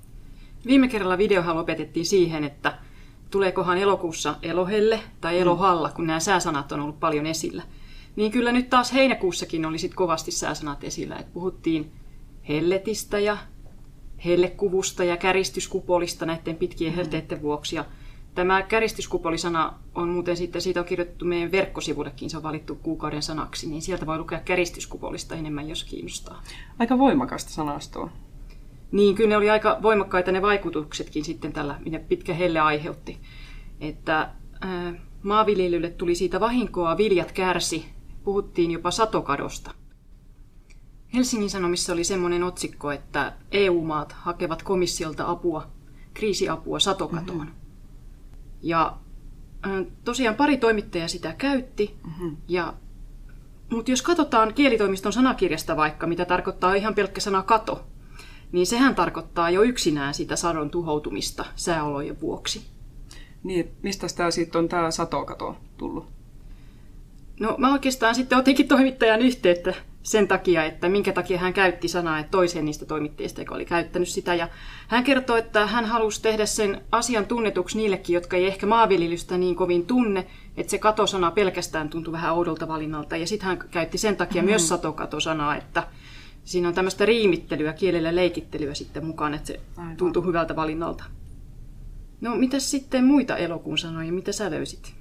Viime 0.66 0.88
kerralla 0.88 1.18
videohan 1.18 1.56
lopetettiin 1.56 2.06
siihen, 2.06 2.44
että 2.44 2.78
tuleekohan 3.32 3.78
elokuussa 3.78 4.36
elohelle 4.42 5.00
tai 5.22 5.40
elohalla, 5.40 5.90
kun 5.90 6.08
nämä 6.08 6.20
sääsanat 6.20 6.72
on 6.72 6.80
ollut 6.80 7.00
paljon 7.00 7.26
esillä. 7.26 7.64
Niin 8.16 8.32
kyllä 8.32 8.52
nyt 8.52 8.70
taas 8.70 8.94
heinäkuussakin 8.94 9.66
oli 9.66 9.78
sit 9.78 9.94
kovasti 9.94 10.32
sääsanat 10.32 10.84
esillä. 10.84 11.16
Et 11.16 11.34
puhuttiin 11.34 11.92
helletistä 12.48 13.20
ja 13.20 13.38
hellekuvusta 14.26 15.04
ja 15.04 15.18
käristyskupolista 15.18 16.26
näiden 16.26 16.56
pitkien 16.56 16.94
helteiden 16.94 17.42
vuoksi. 17.42 17.76
Ja 17.76 17.86
Tämä 18.36 18.64
käristyskupolisana 18.64 19.74
on 19.96 20.10
muuten 20.10 20.38
sitten, 20.38 20.62
siitä 20.62 20.80
on 20.80 20.86
kirjoitettu 20.86 21.26
meidän 21.26 21.52
verkkosivullekin, 21.52 22.30
se 22.30 22.38
on 22.38 22.44
valittu 22.44 22.76
kuukauden 22.76 23.24
sanaksi, 23.24 23.70
niin 23.70 23.82
sieltä 23.82 24.06
voi 24.06 24.18
lukea 24.18 24.40
käristyskupolista 24.40 25.36
enemmän, 25.36 25.70
jos 25.70 25.84
kiinnostaa. 25.84 26.42
Aika 26.80 26.98
voimakasta 26.98 27.52
sanastoa. 27.52 28.10
Niin, 28.92 29.16
kyllä 29.16 29.30
ne 29.30 29.38
oli 29.38 29.50
aika 29.50 29.80
voimakkaita 29.82 30.32
ne 30.32 30.42
vaikutuksetkin 30.42 31.26
sitten 31.26 31.54
tällä, 31.54 31.80
mitä 31.86 32.00
pitkä 32.00 32.34
helle 32.34 32.60
aiheutti. 32.60 33.18
Että 33.80 34.30
ää, 34.62 34.94
maanviljelylle 35.24 35.90
tuli 35.90 36.16
siitä 36.16 36.40
vahinkoa, 36.40 36.98
viljat 36.98 37.32
kärsi, 37.32 37.86
puhuttiin 38.24 38.72
jopa 38.72 38.92
satokadosta. 38.92 39.72
Helsingin 41.14 41.50
Sanomissa 41.50 41.94
oli 41.94 42.04
semmoinen 42.04 42.44
otsikko, 42.44 42.92
että 42.92 43.34
EU-maat 43.52 44.12
hakevat 44.12 44.64
komissiolta 44.64 45.30
apua, 45.30 45.68
kriisiapua 46.14 46.80
satokatoon. 46.80 47.38
Mm-hmm. 47.38 47.54
Ja 48.62 48.98
tosiaan 50.04 50.36
pari 50.36 50.58
toimittajaa 50.58 51.08
sitä 51.08 51.34
käytti. 51.38 51.96
Mm-hmm. 52.04 52.38
Ja, 52.48 52.74
mutta 53.72 53.92
jos 53.92 54.02
katsotaan 54.02 54.54
kielitoimiston 54.54 55.14
sanakirjasta 55.14 55.76
vaikka, 55.76 56.08
mitä 56.08 56.26
tarkoittaa 56.26 56.74
ihan 56.74 56.96
pelkkä 56.96 57.22
sana 57.22 57.42
kato, 57.42 57.88
niin 58.52 58.68
sehän 58.68 58.96
tarkoittaa 58.96 59.50
jo 59.50 59.62
yksinään 59.62 60.14
sitä 60.14 60.36
sadon 60.36 60.70
tuhoutumista 60.70 61.46
sääolojen 61.56 62.22
vuoksi. 62.22 62.66
Niin, 63.44 63.72
mistä 63.82 64.08
tämä 64.18 64.32
sitten 64.32 64.60
on 64.60 64.70
tämä 64.70 64.92
satokato 64.92 65.58
tullut? 65.78 66.06
No 67.40 67.56
mä 67.58 67.74
oikeastaan 67.74 68.16
sitten 68.16 68.38
otinkin 68.38 68.68
toimittajan 68.68 69.22
yhteyttä 69.22 69.74
sen 70.04 70.28
takia, 70.28 70.64
että 70.64 70.90
minkä 70.90 71.14
takia 71.14 71.38
hän 71.38 71.54
käytti 71.54 71.88
sanaa 71.88 72.20
että 72.20 72.32
toiseen 72.32 72.66
niistä 72.66 72.86
toimittajista, 72.86 73.42
joka 73.42 73.56
oli 73.56 73.66
käyttänyt 73.66 74.08
sitä. 74.08 74.36
Ja 74.36 74.48
hän 74.88 75.04
kertoi, 75.04 75.40
että 75.40 75.68
hän 75.68 75.86
halusi 75.86 76.22
tehdä 76.22 76.46
sen 76.46 76.82
asian 76.92 77.26
tunnetuksi 77.26 77.78
niillekin, 77.78 78.14
jotka 78.14 78.38
ei 78.38 78.48
ehkä 78.48 78.66
maanviljelystä 78.66 79.38
niin 79.38 79.56
kovin 79.56 79.86
tunne, 79.86 80.28
että 80.58 80.72
se 80.72 80.78
katosana 80.78 81.32
pelkästään 81.32 81.90
tuntui 81.90 82.12
vähän 82.12 82.34
oudolta 82.34 82.68
valinnalta. 82.68 83.18
Ja 83.18 83.28
sitten 83.28 83.48
hän 83.48 83.60
käytti 83.72 83.98
sen 83.98 84.18
takia 84.18 84.42
mm. 84.42 84.46
myös 84.46 84.68
satokatosanaa, 84.68 85.56
että 85.56 85.84
siinä 86.44 86.68
on 86.68 86.74
tämmöistä 86.74 87.06
riimittelyä, 87.06 87.74
kielellä 87.74 88.16
leikittelyä 88.16 88.74
sitten 88.74 89.06
mukaan, 89.06 89.34
että 89.34 89.48
se 89.48 89.60
Aivan. 89.78 89.98
tuntuu 89.98 90.24
hyvältä 90.24 90.56
valinnalta. 90.56 91.04
No, 92.22 92.36
mitä 92.36 92.60
sitten 92.60 93.06
muita 93.06 93.38
elokuun 93.38 93.78
sanoja, 93.78 94.12
mitä 94.12 94.32
sä 94.32 94.52
löysit? 94.52 94.94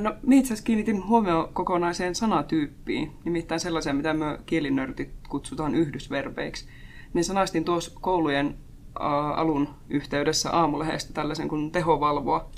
no, 0.00 0.14
minä 0.22 0.40
itse 0.40 0.46
asiassa 0.46 0.64
kiinnitin 0.64 1.06
huomioon 1.06 1.48
kokonaiseen 1.52 2.14
sanatyyppiin, 2.14 3.12
nimittäin 3.24 3.60
sellaiseen, 3.60 3.96
mitä 3.96 4.14
me 4.14 4.38
kielinörtit 4.46 5.10
kutsutaan 5.28 5.74
yhdysverbeiksi. 5.74 6.68
Niin 7.14 7.24
sanastin 7.24 7.64
tuossa 7.64 7.92
koulujen 8.00 8.46
ä, 9.00 9.00
alun 9.34 9.68
yhteydessä 9.88 10.50
aamulehdestä 10.50 11.12
tällaisen 11.12 11.48
kuin 11.48 11.70
tehovalvoa, 11.72 12.50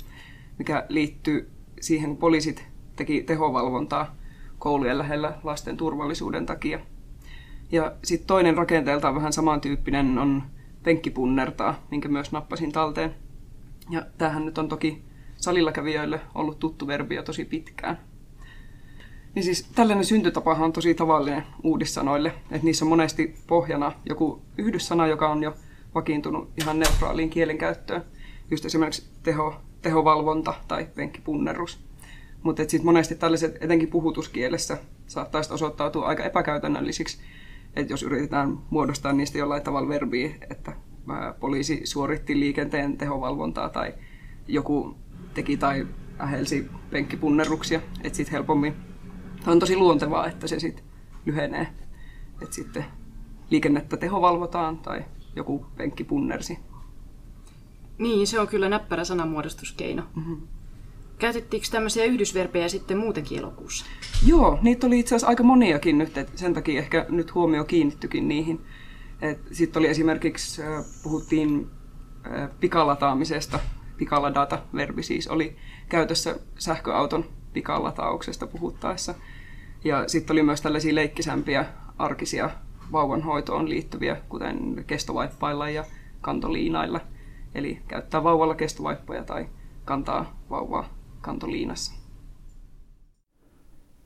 mikä 0.57 0.85
liittyy 0.89 1.49
siihen, 1.81 2.09
kun 2.09 2.17
poliisit 2.17 2.65
teki 2.95 3.23
tehovalvontaa 3.23 4.15
koulujen 4.59 4.97
lähellä 4.97 5.33
lasten 5.43 5.77
turvallisuuden 5.77 6.45
takia. 6.45 6.79
Ja 7.71 7.95
sitten 8.03 8.27
toinen 8.27 8.57
rakenteeltaan 8.57 9.15
vähän 9.15 9.33
samantyyppinen 9.33 10.17
on 10.17 10.43
penkkipunnertaa, 10.83 11.85
minkä 11.91 12.09
myös 12.09 12.31
nappasin 12.31 12.71
talteen. 12.71 13.15
Ja 13.89 14.05
tämähän 14.17 14.45
nyt 14.45 14.57
on 14.57 14.69
toki 14.69 15.03
salilla 15.35 15.71
kävijöille 15.71 16.21
ollut 16.35 16.59
tuttu 16.59 16.87
verbi 16.87 17.15
jo 17.15 17.23
tosi 17.23 17.45
pitkään. 17.45 17.99
Niin 19.35 19.43
siis 19.43 19.69
tällainen 19.75 20.05
syntytapahan 20.05 20.65
on 20.65 20.73
tosi 20.73 20.93
tavallinen 20.93 21.43
uudissanoille, 21.63 22.33
että 22.51 22.65
niissä 22.65 22.85
on 22.85 22.89
monesti 22.89 23.35
pohjana 23.47 23.91
joku 24.05 24.41
yhdyssana, 24.57 25.07
joka 25.07 25.29
on 25.29 25.43
jo 25.43 25.55
vakiintunut 25.95 26.49
ihan 26.61 26.79
neutraaliin 26.79 27.29
kielenkäyttöön. 27.29 28.03
Just 28.51 28.65
esimerkiksi 28.65 29.09
teho, 29.23 29.55
tehovalvonta 29.81 30.53
tai 30.67 30.87
penkkipunnerus. 30.95 31.79
Mutta 32.43 32.61
sitten 32.61 32.85
monesti 32.85 33.15
tällaiset, 33.15 33.63
etenkin 33.63 33.89
puhutuskielessä, 33.89 34.77
saattaisi 35.07 35.53
osoittautua 35.53 36.05
aika 36.05 36.23
epäkäytännöllisiksi, 36.23 37.17
että 37.77 37.93
jos 37.93 38.03
yritetään 38.03 38.59
muodostaa 38.69 39.13
niistä 39.13 39.37
jollain 39.37 39.63
tavalla 39.63 39.89
verbiä, 39.89 40.29
että 40.49 40.73
poliisi 41.39 41.81
suoritti 41.83 42.39
liikenteen 42.39 42.97
tehovalvontaa 42.97 43.69
tai 43.69 43.93
joku 44.47 44.97
teki 45.33 45.57
tai 45.57 45.87
ähelsi 46.19 46.69
penkkipunnerruksia, 46.91 47.81
että 48.03 48.17
sitten 48.17 48.31
helpommin 48.31 48.75
on 49.47 49.59
tosi 49.59 49.75
luontevaa, 49.77 50.27
että 50.27 50.47
se 50.47 50.59
sitten 50.59 50.85
lyhenee. 51.25 51.67
Että 52.41 52.55
sitten 52.55 52.85
liikennettä 53.49 53.97
tehovalvotaan 53.97 54.77
tai 54.77 55.05
joku 55.35 55.65
penkki 55.77 56.03
punnersi. 56.03 56.59
Niin, 57.97 58.27
se 58.27 58.39
on 58.39 58.47
kyllä 58.47 58.69
näppärä 58.69 59.03
sanamuodostuskeino. 59.03 60.03
Mm-hmm. 60.15 60.47
Käytettiinkö 61.19 61.67
tämmöisiä 61.71 62.05
yhdysverpejä 62.05 62.69
sitten 62.69 62.97
muutenkin 62.97 63.39
elokuussa? 63.39 63.85
Joo, 64.25 64.59
niitä 64.61 64.87
oli 64.87 64.99
itse 64.99 65.15
asiassa 65.15 65.27
aika 65.27 65.43
moniakin 65.43 65.97
nyt, 65.97 66.17
että 66.17 66.37
sen 66.37 66.53
takia 66.53 66.79
ehkä 66.79 67.05
nyt 67.09 67.35
huomio 67.35 67.63
kiinnittyikin 67.63 68.27
niihin. 68.27 68.65
Sitten 69.51 69.79
oli 69.79 69.87
esimerkiksi, 69.87 70.61
puhuttiin 71.03 71.67
pikalataamisesta, 72.59 73.59
pikaladata, 73.97 74.59
verbi 74.73 75.03
siis 75.03 75.27
oli 75.27 75.55
käytössä 75.89 76.39
sähköauton 76.57 77.25
pikalatauksesta 77.53 78.47
puhuttaessa. 78.47 79.15
Ja 79.83 80.07
sitten 80.07 80.33
oli 80.33 80.43
myös 80.43 80.61
tällaisia 80.61 80.95
leikkisämpiä 80.95 81.65
arkisia 81.97 82.49
vauvanhoitoon 82.91 83.69
liittyviä, 83.69 84.17
kuten 84.29 84.83
kestovaippailla 84.87 85.69
ja 85.69 85.85
kantoliinailla. 86.21 86.99
Eli 87.55 87.81
käyttää 87.87 88.23
vauvalla 88.23 88.55
kestovaippoja 88.55 89.23
tai 89.23 89.49
kantaa 89.85 90.39
vauvaa 90.49 90.96
kantoliinassa. 91.27 91.93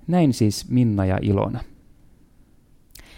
Näin 0.07 0.33
siis 0.33 0.69
Minna 0.69 1.05
ja 1.05 1.19
Ilona. 1.21 1.59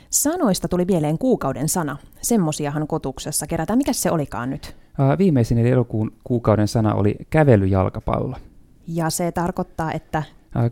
Sanoista 0.10 0.68
tuli 0.68 0.86
mieleen 0.86 1.18
kuukauden 1.18 1.70
sana. 1.70 1.98
Semmosiahan 2.22 2.88
kotuksessa 2.88 3.48
kerätään. 3.48 3.78
Mikä 3.78 3.94
se 3.94 4.12
olikaan 4.12 4.50
nyt? 4.50 4.76
Viimeisin 5.18 5.58
eli 5.58 5.70
elokuun 5.70 6.14
kuukauden 6.24 6.68
sana 6.68 6.94
oli 6.94 7.16
kävelyjalkapallo. 7.30 8.36
Ja 8.88 9.10
se 9.10 9.32
tarkoittaa, 9.32 9.92
että... 9.92 10.24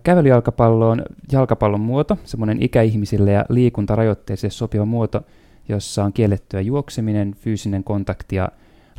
Kävelyjalkapallo 0.03 0.89
on 0.89 1.05
jalkapallon 1.31 1.81
muoto, 1.81 2.17
semmoinen 2.23 2.63
ikäihmisille 2.63 3.31
ja 3.31 3.45
liikuntarajoitteisille 3.49 4.51
sopiva 4.51 4.85
muoto, 4.85 5.21
jossa 5.69 6.03
on 6.03 6.13
kiellettyä 6.13 6.61
juokseminen, 6.61 7.35
fyysinen 7.35 7.83
kontakti 7.83 8.35
ja 8.35 8.49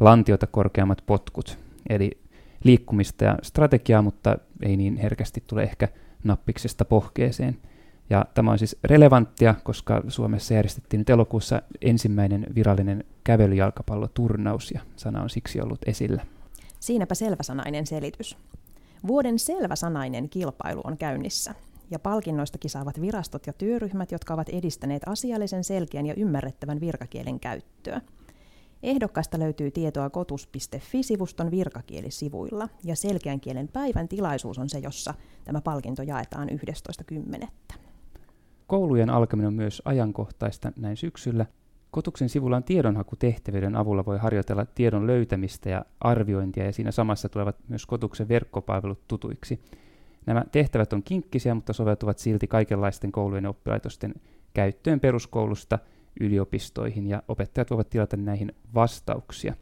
lantiota 0.01 0.47
korkeammat 0.47 1.03
potkut. 1.07 1.59
Eli 1.89 2.22
liikkumista 2.65 3.25
ja 3.25 3.39
strategiaa, 3.43 4.03
mutta 4.03 4.39
ei 4.63 4.77
niin 4.77 4.97
herkästi 4.97 5.43
tule 5.47 5.63
ehkä 5.63 5.89
nappiksesta 6.25 6.85
pohkeeseen. 6.85 7.59
Ja 8.11 8.25
tämä 8.35 8.51
on 8.51 8.59
siis 8.59 8.77
relevanttia, 8.85 9.55
koska 9.65 10.03
Suomessa 10.09 10.55
järjestettiin 10.55 10.99
nyt 10.99 11.11
elokuussa 11.11 11.63
ensimmäinen 11.81 12.47
virallinen 12.55 13.05
kävelyjalkapalloturnaus 13.25 14.71
ja 14.71 14.81
sana 14.97 15.23
on 15.23 15.31
siksi 15.31 15.61
ollut 15.61 15.81
esillä. 15.87 16.27
Siinäpä 16.81 17.15
selväsanainen 17.15 17.87
selitys. 17.87 18.37
Vuoden 19.07 19.39
selväsanainen 19.39 20.29
kilpailu 20.29 20.81
on 20.85 20.99
käynnissä 20.99 21.55
ja 21.91 21.99
palkinnoista 21.99 22.59
kisaavat 22.59 23.01
virastot 23.01 23.47
ja 23.47 23.53
työryhmät, 23.53 24.13
jotka 24.13 24.35
ovat 24.35 24.49
edistäneet 24.49 25.03
asiallisen, 25.07 25.65
selkeän 25.65 26.07
ja 26.07 26.15
ymmärrettävän 26.15 26.81
virkakielen 26.81 27.41
käyttöä. 27.41 28.01
Ehdokkaista 28.83 29.39
löytyy 29.39 29.71
tietoa 29.71 30.11
kotus.fi-sivuston 30.11 31.51
virkakielisivουilla, 31.51 32.69
ja 32.85 32.97
selkeän 32.97 33.41
kielen 33.41 33.69
päivän 33.69 34.09
tilaisuus 34.09 34.59
on 34.59 34.69
se, 34.69 34.79
jossa 34.79 35.15
tämä 35.45 35.61
palkinto 35.61 36.03
jaetaan 36.03 36.49
11.10. 36.49 37.47
Koulujen 38.67 39.11
alkaminen 39.11 39.47
on 39.47 39.55
myös 39.55 39.83
ajankohtaista 39.85 40.73
näin 40.77 40.97
syksyllä. 40.97 41.47
Kotuksen 41.91 42.29
sivulla 42.29 42.57
on 42.57 42.65
tiedonhakutehtävyyden 42.65 43.77
avulla 43.77 44.05
voi 44.05 44.19
harjoitella 44.19 44.67
tiedon 44.67 45.07
löytämistä 45.07 45.71
ja 45.71 45.85
arviointia, 46.01 46.65
ja 46.65 46.73
siinä 46.73 46.91
samassa 46.91 47.29
tulevat 47.29 47.57
myös 47.69 47.87
Kotuksen 47.87 48.29
verkkopalvelut 48.29 49.09
tutuiksi. 49.09 49.61
Nämä 50.27 50.45
tehtävät 50.53 50.93
on 50.93 51.03
kinkkisiä, 51.03 51.55
mutta 51.55 51.73
soveltuvat 51.73 52.19
silti 52.19 52.47
kaikenlaisten 52.47 53.13
koulujen 53.13 53.45
ja 53.45 53.51
oppilaitosten 53.51 54.15
käyttöön 54.55 55.01
peruskoulusta 55.01 55.79
yliopistoihin, 56.21 57.07
ja 57.07 57.23
opettajat 57.29 57.71
voivat 57.71 57.91
tilata 57.91 58.17
näihin 58.17 58.53
vastauksia. 58.75 59.55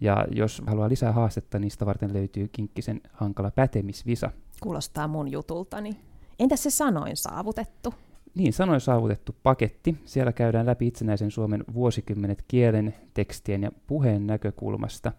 Ja 0.00 0.26
jos 0.30 0.62
haluaa 0.66 0.88
lisää 0.88 1.12
haastetta, 1.12 1.58
niistä 1.58 1.86
varten 1.86 2.12
löytyy 2.12 2.48
Kinkkisen 2.48 3.00
hankala 3.12 3.50
pätemisvisa. 3.50 4.30
Kuulostaa 4.60 5.08
mun 5.08 5.32
jutultani. 5.32 5.96
Entäs 6.38 6.62
se 6.62 6.70
sanoin 6.70 7.16
saavutettu? 7.16 7.94
Niin, 8.34 8.52
sanoin 8.52 8.80
saavutettu 8.80 9.36
paketti. 9.42 9.96
Siellä 10.04 10.32
käydään 10.32 10.66
läpi 10.66 10.86
itsenäisen 10.86 11.30
Suomen 11.30 11.64
vuosikymmenet 11.74 12.44
kielen, 12.48 12.94
tekstien 13.14 13.62
ja 13.62 13.72
puheen 13.86 14.26
näkökulmasta. 14.26 15.12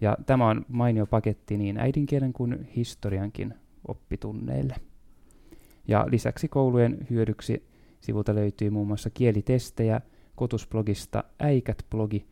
Ja 0.00 0.16
tämä 0.26 0.48
on 0.48 0.64
mainio 0.68 1.06
paketti 1.06 1.56
niin 1.56 1.78
äidinkielen 1.78 2.32
kuin 2.32 2.68
historiankin 2.76 3.54
oppitunneille. 3.88 4.74
Ja 5.88 6.06
lisäksi 6.10 6.48
koulujen 6.48 7.06
hyödyksi 7.10 7.71
sivulta 8.02 8.34
löytyy 8.34 8.70
muun 8.70 8.86
muassa 8.86 9.10
kielitestejä, 9.10 10.00
kotusblogista 10.34 11.24
Äikät-blogi, 11.38 12.26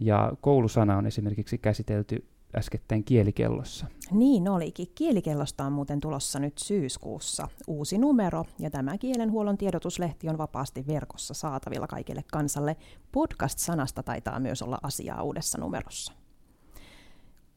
ja 0.00 0.32
koulusana 0.40 0.96
on 0.96 1.06
esimerkiksi 1.06 1.58
käsitelty 1.58 2.24
äskettäin 2.56 3.04
kielikellossa. 3.04 3.86
Niin 4.10 4.48
olikin. 4.48 4.86
Kielikellosta 4.94 5.64
on 5.64 5.72
muuten 5.72 6.00
tulossa 6.00 6.38
nyt 6.38 6.58
syyskuussa 6.58 7.48
uusi 7.66 7.98
numero, 7.98 8.44
ja 8.58 8.70
tämä 8.70 8.98
kielenhuollon 8.98 9.58
tiedotuslehti 9.58 10.28
on 10.28 10.38
vapaasti 10.38 10.86
verkossa 10.86 11.34
saatavilla 11.34 11.86
kaikille 11.86 12.24
kansalle. 12.32 12.76
Podcast-sanasta 13.12 14.02
taitaa 14.02 14.40
myös 14.40 14.62
olla 14.62 14.78
asiaa 14.82 15.22
uudessa 15.22 15.58
numerossa. 15.58 16.12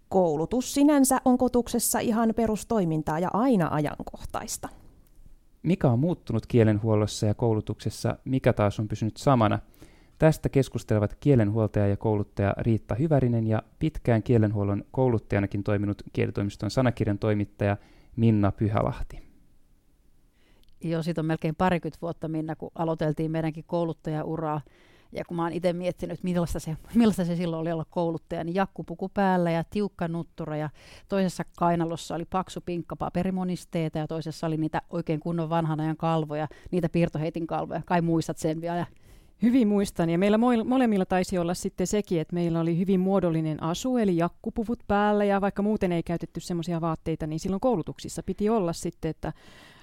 Koulutus 0.10 0.74
sinänsä 0.74 1.22
on 1.26 1.38
kotuksessa 1.38 2.00
ihan 2.00 2.34
perustoimintaa 2.36 3.20
ja 3.20 3.30
aina 3.34 3.68
ajankohtaista. 3.72 4.70
Mikä 5.66 5.90
on 5.90 6.00
muuttunut 6.00 6.46
kielenhuollossa 6.46 7.26
ja 7.26 7.34
koulutuksessa, 7.34 8.18
mikä 8.26 8.54
taas 8.54 8.80
on 8.80 8.88
pysynyt 8.88 9.18
samana– 9.18 9.60
Tästä 10.20 10.50
keskustelevat 10.50 11.16
kielenhuoltaja 11.20 11.88
ja 11.88 11.98
kouluttaja 11.98 12.54
Riitta 12.58 12.96
Hyvärinen 12.96 13.48
ja 13.48 13.64
pitkään 13.80 14.24
kielenhuollon 14.24 14.84
kouluttajanakin 14.92 15.64
toiminut 15.64 16.04
kielitoimiston 16.14 16.72
sanakirjan 16.72 17.20
toimittaja 17.20 17.78
Minna 18.16 18.52
Pyhälahti. 18.52 19.22
Joo, 20.84 21.04
siitä 21.04 21.22
on 21.22 21.26
melkein 21.26 21.56
parikymmentä 21.56 21.98
vuotta, 22.02 22.28
Minna, 22.28 22.56
kun 22.56 22.72
aloiteltiin 22.76 23.32
meidänkin 23.32 23.64
kouluttajauraa. 23.68 24.62
Ja 25.16 25.26
kun 25.26 25.38
mä 25.38 25.44
oon 25.44 25.54
itse 25.54 25.74
miettinyt, 25.74 26.24
millaista 26.24 26.60
se, 26.60 26.78
millaista 26.96 27.26
se 27.26 27.36
silloin 27.36 27.62
oli 27.62 27.72
olla 27.72 27.86
kouluttaja, 27.90 28.44
niin 28.44 28.56
jakkupuku 28.56 29.10
päällä 29.10 29.52
ja 29.52 29.64
tiukka 29.64 30.08
nuttura 30.08 30.58
ja 30.58 30.70
toisessa 31.10 31.44
kainalossa 31.58 32.16
oli 32.16 32.26
paksu 32.26 32.62
pinkka 32.66 32.96
paperimonisteita 32.96 33.98
ja 33.98 34.08
toisessa 34.08 34.48
oli 34.48 34.58
niitä 34.58 34.82
oikein 34.90 35.20
kunnon 35.20 35.50
vanhan 35.50 35.80
ajan 35.80 35.98
kalvoja, 35.98 36.48
niitä 36.72 36.90
piirtoheitin 36.90 37.48
kalvoja. 37.48 37.82
Kai 37.86 38.02
muistat 38.02 38.38
sen 38.38 38.62
vielä? 38.62 38.86
Hyvin 39.42 39.68
muistan, 39.68 40.10
ja 40.10 40.18
meillä 40.18 40.38
molemmilla 40.66 41.06
taisi 41.06 41.38
olla 41.38 41.54
sitten 41.54 41.88
sekin, 41.88 42.22
että 42.22 42.34
meillä 42.34 42.60
oli 42.60 42.78
hyvin 42.78 43.00
muodollinen 43.00 43.64
asu, 43.64 43.98
eli 43.98 44.18
jakkupuvut 44.18 44.80
päällä, 44.88 45.26
ja 45.26 45.42
vaikka 45.42 45.62
muuten 45.62 45.92
ei 45.92 46.04
käytetty 46.04 46.40
semmoisia 46.40 46.82
vaatteita, 46.82 47.28
niin 47.28 47.40
silloin 47.40 47.60
koulutuksissa 47.60 48.24
piti 48.24 48.50
olla 48.50 48.74
sitten, 48.74 49.10
että 49.10 49.34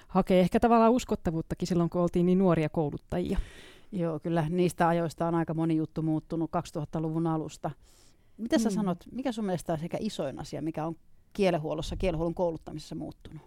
hakee 0.07 0.39
ehkä 0.39 0.59
tavallaan 0.59 0.91
uskottavuuttakin 0.91 1.67
silloin, 1.67 1.89
kun 1.89 2.01
oltiin 2.01 2.25
niin 2.25 2.37
nuoria 2.37 2.69
kouluttajia. 2.69 3.39
Joo, 3.95 4.19
kyllä 4.19 4.45
niistä 4.49 4.87
ajoista 4.87 5.27
on 5.27 5.35
aika 5.35 5.53
moni 5.53 5.75
juttu 5.75 6.01
muuttunut 6.01 6.51
2000-luvun 6.77 7.27
alusta. 7.27 7.71
Mitä 8.37 8.59
sä 8.59 8.69
mm. 8.69 8.73
sanot, 8.73 8.97
mikä 9.11 9.31
sun 9.31 9.45
mielestä 9.45 9.73
on 9.73 9.79
sekä 9.79 9.97
isoin 10.01 10.39
asia, 10.39 10.61
mikä 10.61 10.85
on 10.85 10.95
kielenhuollossa, 11.33 11.95
kielenhuollon 11.95 12.33
kouluttamisessa 12.33 12.95
muuttunut? 12.95 13.41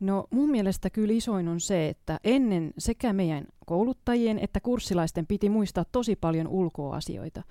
No 0.00 0.26
mun 0.30 0.50
mielestä 0.50 0.90
kyllä 0.90 1.12
isoin 1.12 1.48
on 1.48 1.60
se, 1.60 1.88
että 1.88 2.20
ennen 2.24 2.72
sekä 2.78 3.12
meidän 3.12 3.44
kouluttajien 3.66 4.38
että 4.38 4.60
kurssilaisten 4.60 5.26
piti 5.26 5.48
muistaa 5.48 5.84
tosi 5.84 6.16
paljon 6.16 6.48
ulkoasioita. 6.48 7.42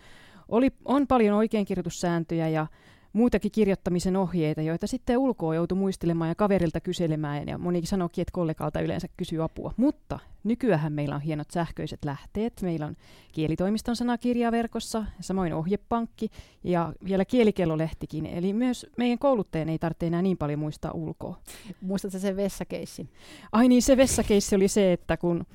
Oli, 0.50 0.72
on 0.86 1.08
paljon 1.08 1.38
oikeinkirjoitussääntöjä 1.38 2.50
ja 2.50 2.68
muitakin 3.13 3.52
kirjoittamisen 3.52 4.15
ohjeita, 4.15 4.62
joita 4.62 4.88
sitten 4.88 5.17
ulkoa 5.17 5.56
joutui 5.56 5.78
muistelemaan 5.78 6.30
ja 6.30 6.36
kaverilta 6.36 6.80
kyselemään, 6.80 7.47
ja 7.47 7.58
monikin 7.58 7.88
sanoikin, 7.88 8.21
että 8.21 8.32
kollegalta 8.32 8.82
yleensä 8.82 9.08
kysyy 9.17 9.43
apua. 9.43 9.74
Mutta 9.78 10.19
nykyään 10.43 10.93
meillä 10.93 11.15
on 11.15 11.21
hienot 11.21 11.52
sähköiset 11.52 12.06
lähteet, 12.06 12.62
meillä 12.62 12.86
on 12.86 12.95
kielitoimiston 13.32 13.95
sanakirja 13.95 14.52
verkossa, 14.52 15.06
samoin 15.19 15.54
ohjepankki 15.54 16.30
ja 16.63 16.93
vielä 17.06 17.26
kielikellolehtikin, 17.26 18.26
eli 18.26 18.54
myös 18.54 18.86
meidän 18.97 19.19
kouluttajan 19.19 19.69
ei 19.69 19.80
tarvitse 19.80 20.08
enää 20.08 20.21
niin 20.21 20.38
paljon 20.38 20.60
muistaa 20.60 20.91
ulkoa. 20.91 21.39
Muistatko 21.82 22.19
sen 22.19 22.36
vessakeissin? 22.36 23.10
Ai 23.52 23.67
niin, 23.67 23.82
se 23.82 23.97
vessakeissi 23.97 24.56
oli 24.56 24.67
se, 24.67 24.93
että 24.93 25.17
kun 25.17 25.45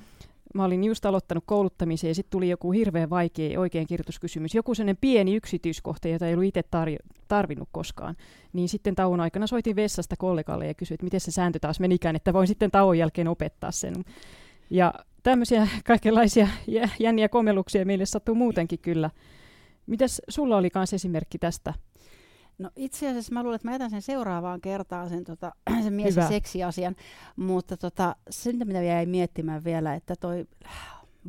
mä 0.53 0.65
olin 0.65 0.83
just 0.83 1.05
aloittanut 1.05 1.43
kouluttamisen 1.47 2.07
ja 2.07 2.15
sitten 2.15 2.31
tuli 2.31 2.49
joku 2.49 2.71
hirveän 2.71 3.09
vaikea 3.09 3.59
oikein 3.59 3.87
kirjoituskysymys. 3.87 4.55
Joku 4.55 4.75
sellainen 4.75 4.97
pieni 5.01 5.35
yksityiskohta, 5.35 6.07
jota 6.07 6.27
ei 6.27 6.33
ollut 6.33 6.47
itse 6.47 6.61
tar- 6.61 7.15
tarvinnut 7.27 7.69
koskaan. 7.71 8.15
Niin 8.53 8.69
sitten 8.69 8.95
tauon 8.95 9.19
aikana 9.19 9.47
soitin 9.47 9.75
vessasta 9.75 10.15
kollegalle 10.15 10.67
ja 10.67 10.73
kysyin, 10.73 10.95
että 10.95 11.03
miten 11.03 11.19
se 11.19 11.31
sääntö 11.31 11.59
taas 11.59 11.79
menikään, 11.79 12.15
että 12.15 12.33
voin 12.33 12.47
sitten 12.47 12.71
tauon 12.71 12.97
jälkeen 12.97 13.27
opettaa 13.27 13.71
sen. 13.71 13.93
Ja 14.69 14.93
tämmöisiä 15.23 15.67
kaikenlaisia 15.85 16.47
jänniä 16.99 17.29
komelluksia 17.29 17.85
meille 17.85 18.05
sattuu 18.05 18.35
muutenkin 18.35 18.79
kyllä. 18.79 19.09
Mitäs 19.87 20.21
sulla 20.29 20.57
oli 20.57 20.69
myös 20.75 20.93
esimerkki 20.93 21.37
tästä? 21.37 21.73
No 22.57 22.69
itse 22.75 23.09
asiassa 23.09 23.33
mä 23.33 23.43
luulen, 23.43 23.55
että 23.55 23.67
mä 23.67 23.71
jätän 23.71 23.89
sen 23.89 24.01
seuraavaan 24.01 24.61
kertaan 24.61 25.09
sen, 25.09 25.23
tota, 25.23 25.51
sen 25.83 25.93
mies- 25.93 26.15
ja 26.15 26.27
seksiasian, 26.27 26.95
mutta 27.35 27.77
tota, 27.77 28.15
sen 28.29 28.55
mitä 28.65 28.81
jäi 28.81 29.05
miettimään 29.05 29.63
vielä, 29.63 29.95
että 29.95 30.15
toi 30.19 30.45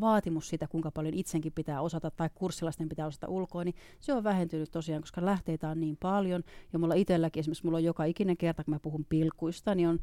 vaatimus 0.00 0.48
siitä, 0.48 0.66
kuinka 0.66 0.90
paljon 0.90 1.14
itsenkin 1.14 1.52
pitää 1.52 1.80
osata 1.80 2.10
tai 2.10 2.30
kurssilaisten 2.34 2.88
pitää 2.88 3.06
osata 3.06 3.28
ulkoa, 3.28 3.64
niin 3.64 3.74
se 4.00 4.12
on 4.12 4.24
vähentynyt 4.24 4.70
tosiaan, 4.70 5.02
koska 5.02 5.24
lähteitä 5.24 5.68
on 5.68 5.80
niin 5.80 5.96
paljon. 5.96 6.42
Ja 6.72 6.78
mulla 6.78 6.94
itselläkin 6.94 7.40
esimerkiksi, 7.40 7.64
mulla 7.64 7.78
on 7.78 7.84
joka 7.84 8.04
ikinen 8.04 8.36
kerta, 8.36 8.64
kun 8.64 8.74
mä 8.74 8.80
puhun 8.80 9.06
pilkuista, 9.08 9.74
niin 9.74 9.88
on 9.88 9.98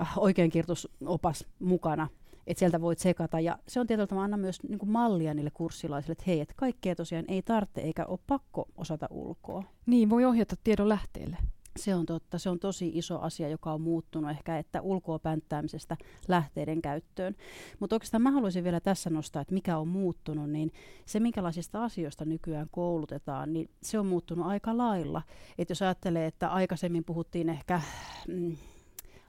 äh, 0.00 0.18
oikeinkirjoitusopas 0.18 1.46
mukana 1.58 2.08
että 2.46 2.58
sieltä 2.58 2.80
voit 2.80 2.98
sekata. 2.98 3.40
Ja 3.40 3.58
se 3.68 3.80
on 3.80 3.86
tietyllä 3.86 4.06
tavalla 4.06 4.24
anna 4.24 4.36
myös 4.36 4.62
niin 4.62 4.78
kuin 4.78 4.90
mallia 4.90 5.34
niille 5.34 5.50
kurssilaisille, 5.50 6.12
että 6.12 6.24
hei, 6.26 6.40
että 6.40 6.54
kaikkea 6.56 6.94
tosiaan 6.94 7.24
ei 7.28 7.42
tarvitse 7.42 7.80
eikä 7.80 8.06
ole 8.06 8.18
pakko 8.26 8.68
osata 8.76 9.06
ulkoa. 9.10 9.64
Niin, 9.86 10.10
voi 10.10 10.24
ohjata 10.24 10.56
tiedon 10.64 10.88
lähteelle. 10.88 11.36
Se 11.76 11.94
on 11.94 12.06
totta. 12.06 12.38
Se 12.38 12.50
on 12.50 12.58
tosi 12.58 12.90
iso 12.94 13.18
asia, 13.18 13.48
joka 13.48 13.72
on 13.72 13.80
muuttunut 13.80 14.30
ehkä, 14.30 14.58
että 14.58 14.80
ulkoa 14.80 15.18
pänttäämisestä 15.18 15.96
lähteiden 16.28 16.82
käyttöön. 16.82 17.34
Mutta 17.80 17.96
oikeastaan 17.96 18.22
mä 18.22 18.30
haluaisin 18.30 18.64
vielä 18.64 18.80
tässä 18.80 19.10
nostaa, 19.10 19.42
että 19.42 19.54
mikä 19.54 19.78
on 19.78 19.88
muuttunut, 19.88 20.50
niin 20.50 20.72
se 21.06 21.20
minkälaisista 21.20 21.84
asioista 21.84 22.24
nykyään 22.24 22.68
koulutetaan, 22.70 23.52
niin 23.52 23.70
se 23.82 23.98
on 23.98 24.06
muuttunut 24.06 24.46
aika 24.46 24.76
lailla. 24.76 25.22
Että 25.58 25.72
jos 25.72 25.82
ajattelee, 25.82 26.26
että 26.26 26.48
aikaisemmin 26.48 27.04
puhuttiin 27.04 27.48
ehkä... 27.48 27.80
Mm, 28.28 28.56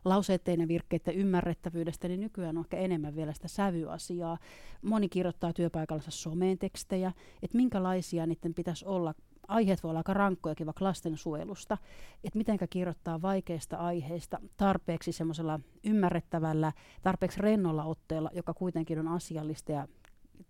lauseetteinen 0.05 0.67
virkkeiden 0.67 1.15
ymmärrettävyydestä, 1.15 2.07
niin 2.07 2.19
nykyään 2.19 2.57
on 2.57 2.63
ehkä 2.63 2.77
enemmän 2.77 3.15
vielä 3.15 3.33
sitä 3.33 3.47
sävyasiaa. 3.47 4.37
Moni 4.81 5.09
kirjoittaa 5.09 5.53
työpaikallansa 5.53 6.11
someen 6.11 6.57
tekstejä, 6.57 7.11
että 7.43 7.57
minkälaisia 7.57 8.25
niiden 8.25 8.53
pitäisi 8.53 8.85
olla 8.85 9.13
aiheet 9.47 9.83
voi 9.83 9.89
olla 9.89 9.99
aika 9.99 10.13
rankkojakin 10.13 10.65
vaikka 10.65 10.85
lastensuojelusta, 10.85 11.77
että 12.23 12.37
mitenkä 12.37 12.67
kirjoittaa 12.67 13.21
vaikeista 13.21 13.77
aiheista 13.77 14.39
tarpeeksi 14.57 15.11
semmoisella 15.11 15.59
ymmärrettävällä, 15.83 16.71
tarpeeksi 17.01 17.41
rennolla 17.41 17.83
otteella, 17.83 18.29
joka 18.33 18.53
kuitenkin 18.53 18.99
on 18.99 19.07
asiallista 19.07 19.71
ja 19.71 19.87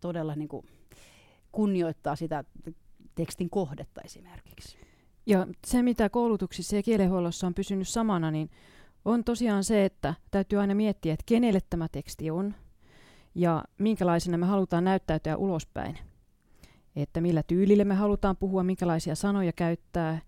todella 0.01 0.35
niin 0.35 0.49
kuin 0.49 0.65
kunnioittaa 1.51 2.15
sitä 2.15 2.43
tekstin 3.15 3.49
kohdetta 3.49 4.01
esimerkiksi. 4.01 4.77
Ja 5.25 5.47
se, 5.65 5.81
mitä 5.81 6.09
koulutuksissa 6.09 6.75
ja 6.75 6.83
kielenhuollossa 6.83 7.47
on 7.47 7.53
pysynyt 7.53 7.87
samana, 7.87 8.31
niin 8.31 8.49
on 9.05 9.23
tosiaan 9.23 9.63
se, 9.63 9.85
että 9.85 10.13
täytyy 10.31 10.59
aina 10.59 10.75
miettiä, 10.75 11.13
että 11.13 11.23
kenelle 11.25 11.59
tämä 11.69 11.87
teksti 11.87 12.31
on 12.31 12.53
ja 13.35 13.63
minkälaisena 13.77 14.37
me 14.37 14.45
halutaan 14.45 14.83
näyttäytyä 14.83 15.37
ulospäin. 15.37 15.97
Että 16.95 17.21
millä 17.21 17.43
tyylillä 17.43 17.85
me 17.85 17.95
halutaan 17.95 18.37
puhua, 18.37 18.63
minkälaisia 18.63 19.15
sanoja 19.15 19.51
käyttää, 19.51 20.21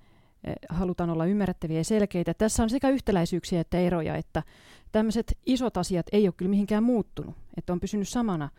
eh, 0.44 0.56
halutaan 0.70 1.10
olla 1.10 1.26
ymmärrettäviä 1.26 1.78
ja 1.78 1.84
selkeitä. 1.84 2.34
Tässä 2.34 2.64
on 2.64 2.70
sekä 2.70 2.90
yhtäläisyyksiä 2.90 3.62
että 3.62 3.78
eroja, 3.78 4.16
että 4.16 4.44
tämmöiset 4.92 5.38
isot 5.46 5.78
asiat 5.78 6.06
ei 6.12 6.28
ole 6.28 6.34
kyllä 6.38 6.50
mihinkään 6.50 6.84
muuttunut. 6.84 7.36
Että 7.58 7.74
on 7.74 7.80
pysynyt 7.80 8.10
samana, 8.10 8.50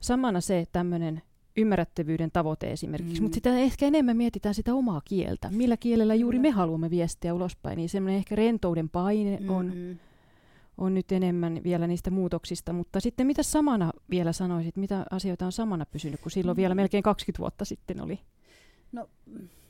samana 0.00 0.40
se 0.40 0.66
tämmöinen 0.72 1.22
ymmärrettävyyden 1.56 2.30
tavoite 2.32 2.72
esimerkiksi, 2.72 3.20
mm. 3.20 3.22
mutta 3.22 3.34
sitä 3.34 3.58
ehkä 3.58 3.86
enemmän 3.86 4.16
mietitään 4.16 4.54
sitä 4.54 4.74
omaa 4.74 5.02
kieltä. 5.04 5.50
Millä 5.50 5.76
kielellä 5.76 6.14
juuri 6.14 6.38
me 6.38 6.50
haluamme 6.50 6.90
viestiä 6.90 7.34
ulospäin, 7.34 7.76
niin 7.76 7.88
semmoinen 7.88 8.18
ehkä 8.18 8.36
rentouden 8.36 8.88
paine 8.88 9.36
mm-hmm. 9.36 9.50
on, 9.50 9.72
on 10.78 10.94
nyt 10.94 11.12
enemmän 11.12 11.60
vielä 11.64 11.86
niistä 11.86 12.10
muutoksista. 12.10 12.72
Mutta 12.72 13.00
sitten 13.00 13.26
mitä 13.26 13.42
samana 13.42 13.92
vielä 14.10 14.32
sanoisit, 14.32 14.76
mitä 14.76 15.06
asioita 15.10 15.46
on 15.46 15.52
samana 15.52 15.86
pysynyt, 15.86 16.20
kun 16.20 16.30
silloin 16.30 16.56
mm. 16.56 16.60
vielä 16.60 16.74
melkein 16.74 17.02
20 17.02 17.38
vuotta 17.38 17.64
sitten 17.64 18.00
oli? 18.00 18.18
No 18.92 19.08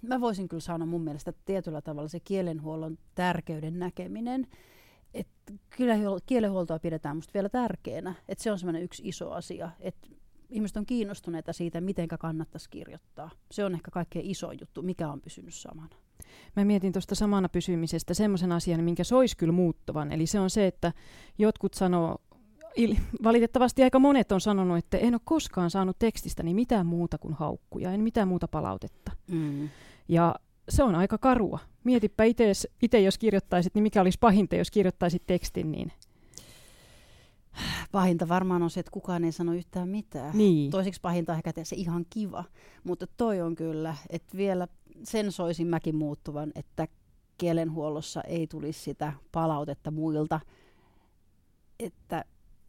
mä 0.03 0.21
voisin 0.21 0.49
kyllä 0.49 0.61
sanoa 0.61 0.87
mun 0.87 1.03
mielestä 1.05 1.33
tietyllä 1.45 1.81
tavalla 1.81 2.09
se 2.09 2.21
kielenhuollon 2.21 2.99
tärkeyden 3.15 3.79
näkeminen, 3.79 4.47
että 5.15 5.53
kyllä 5.71 5.95
kielenhuoltoa 6.27 6.79
pidetään 6.79 7.17
musta 7.17 7.35
vielä 7.35 7.49
tärkeänä, 7.49 8.15
että 8.29 8.45
se 8.45 8.53
on 8.53 8.59
semmoinen 8.59 8.83
yksi 8.83 9.03
iso 9.09 9.31
asia, 9.31 9.71
että 9.81 10.09
ihmiset 10.53 10.77
on 10.77 10.87
kiinnostuneita 10.87 11.53
siitä, 11.53 11.81
miten 11.81 12.09
kannattaisi 12.09 12.71
kirjoittaa. 12.71 13.31
Se 13.51 13.65
on 13.65 13.75
ehkä 13.75 13.91
kaikkein 13.91 14.31
iso 14.31 14.53
juttu, 14.53 14.83
mikä 14.83 15.09
on 15.09 15.21
pysynyt 15.21 15.55
samana. 15.55 15.97
Mä 16.57 16.65
mietin 16.65 16.93
tuosta 16.93 17.15
samana 17.15 17.49
pysymisestä 17.49 18.15
semmoisen 18.15 18.53
asian, 18.53 18.85
minkä 18.85 19.05
sois 19.05 19.37
kyllä 19.37 19.53
muuttuvan. 19.53 20.13
Eli 20.13 20.27
se 20.27 20.41
on 20.41 20.51
se, 20.51 20.67
että 20.67 20.93
jotkut 21.39 21.75
sanoo, 21.75 22.19
valitettavasti 23.23 23.83
aika 23.83 23.99
monet 23.99 24.33
on 24.33 24.41
sanonut, 24.41 24.79
että 24.79 24.99
en 24.99 25.15
ole 25.15 25.21
koskaan 25.25 25.71
saanut 25.71 25.99
tekstistä 25.99 26.43
niin 26.43 26.57
mitään 26.57 26.87
muuta 26.87 27.19
kuin 27.19 27.35
haukkuja, 27.35 27.93
en 27.93 28.01
mitään 28.01 28.29
muuta 28.29 28.49
palautetta. 28.49 29.13
Mm. 29.31 29.69
Ja 30.09 30.35
se 30.69 30.83
on 30.83 30.95
aika 30.95 31.19
karua. 31.19 31.59
Mietipä 31.85 32.25
itse, 32.25 33.01
jos 33.05 33.19
kirjoittaisit, 33.19 33.75
niin 33.75 33.83
mikä 33.83 34.01
olisi 34.01 34.19
pahinta, 34.21 34.57
jos 34.57 34.71
kirjoittaisit 34.71 35.23
tekstin, 35.27 35.73
niin 35.73 35.93
Pahinta 37.93 38.29
varmaan 38.29 38.63
on 38.63 38.71
se, 38.71 38.81
että 38.81 38.93
kukaan 38.93 39.25
ei 39.25 39.33
sano 39.33 39.53
yhtään 39.53 39.89
mitään. 39.89 40.39
Niin. 40.39 40.71
Toiseksi 40.71 41.01
pahinta 41.01 41.33
on 41.33 41.37
ehkä 41.47 41.65
se 41.65 41.77
ihan 41.77 42.07
kiva. 42.11 42.45
Mutta 42.85 43.07
toi 43.17 43.41
on 43.41 43.55
kyllä, 43.55 43.97
että 44.11 44.37
vielä 44.37 44.69
sen 45.03 45.33
soisin 45.33 45.67
mäkin 45.67 45.97
muuttuvan, 45.97 46.53
että 46.55 46.89
kielenhuollossa 47.39 48.21
ei 48.21 48.47
tulisi 48.47 48.81
sitä 48.81 49.13
palautetta 49.33 49.91
muilta, 49.91 50.41
että 51.81 52.25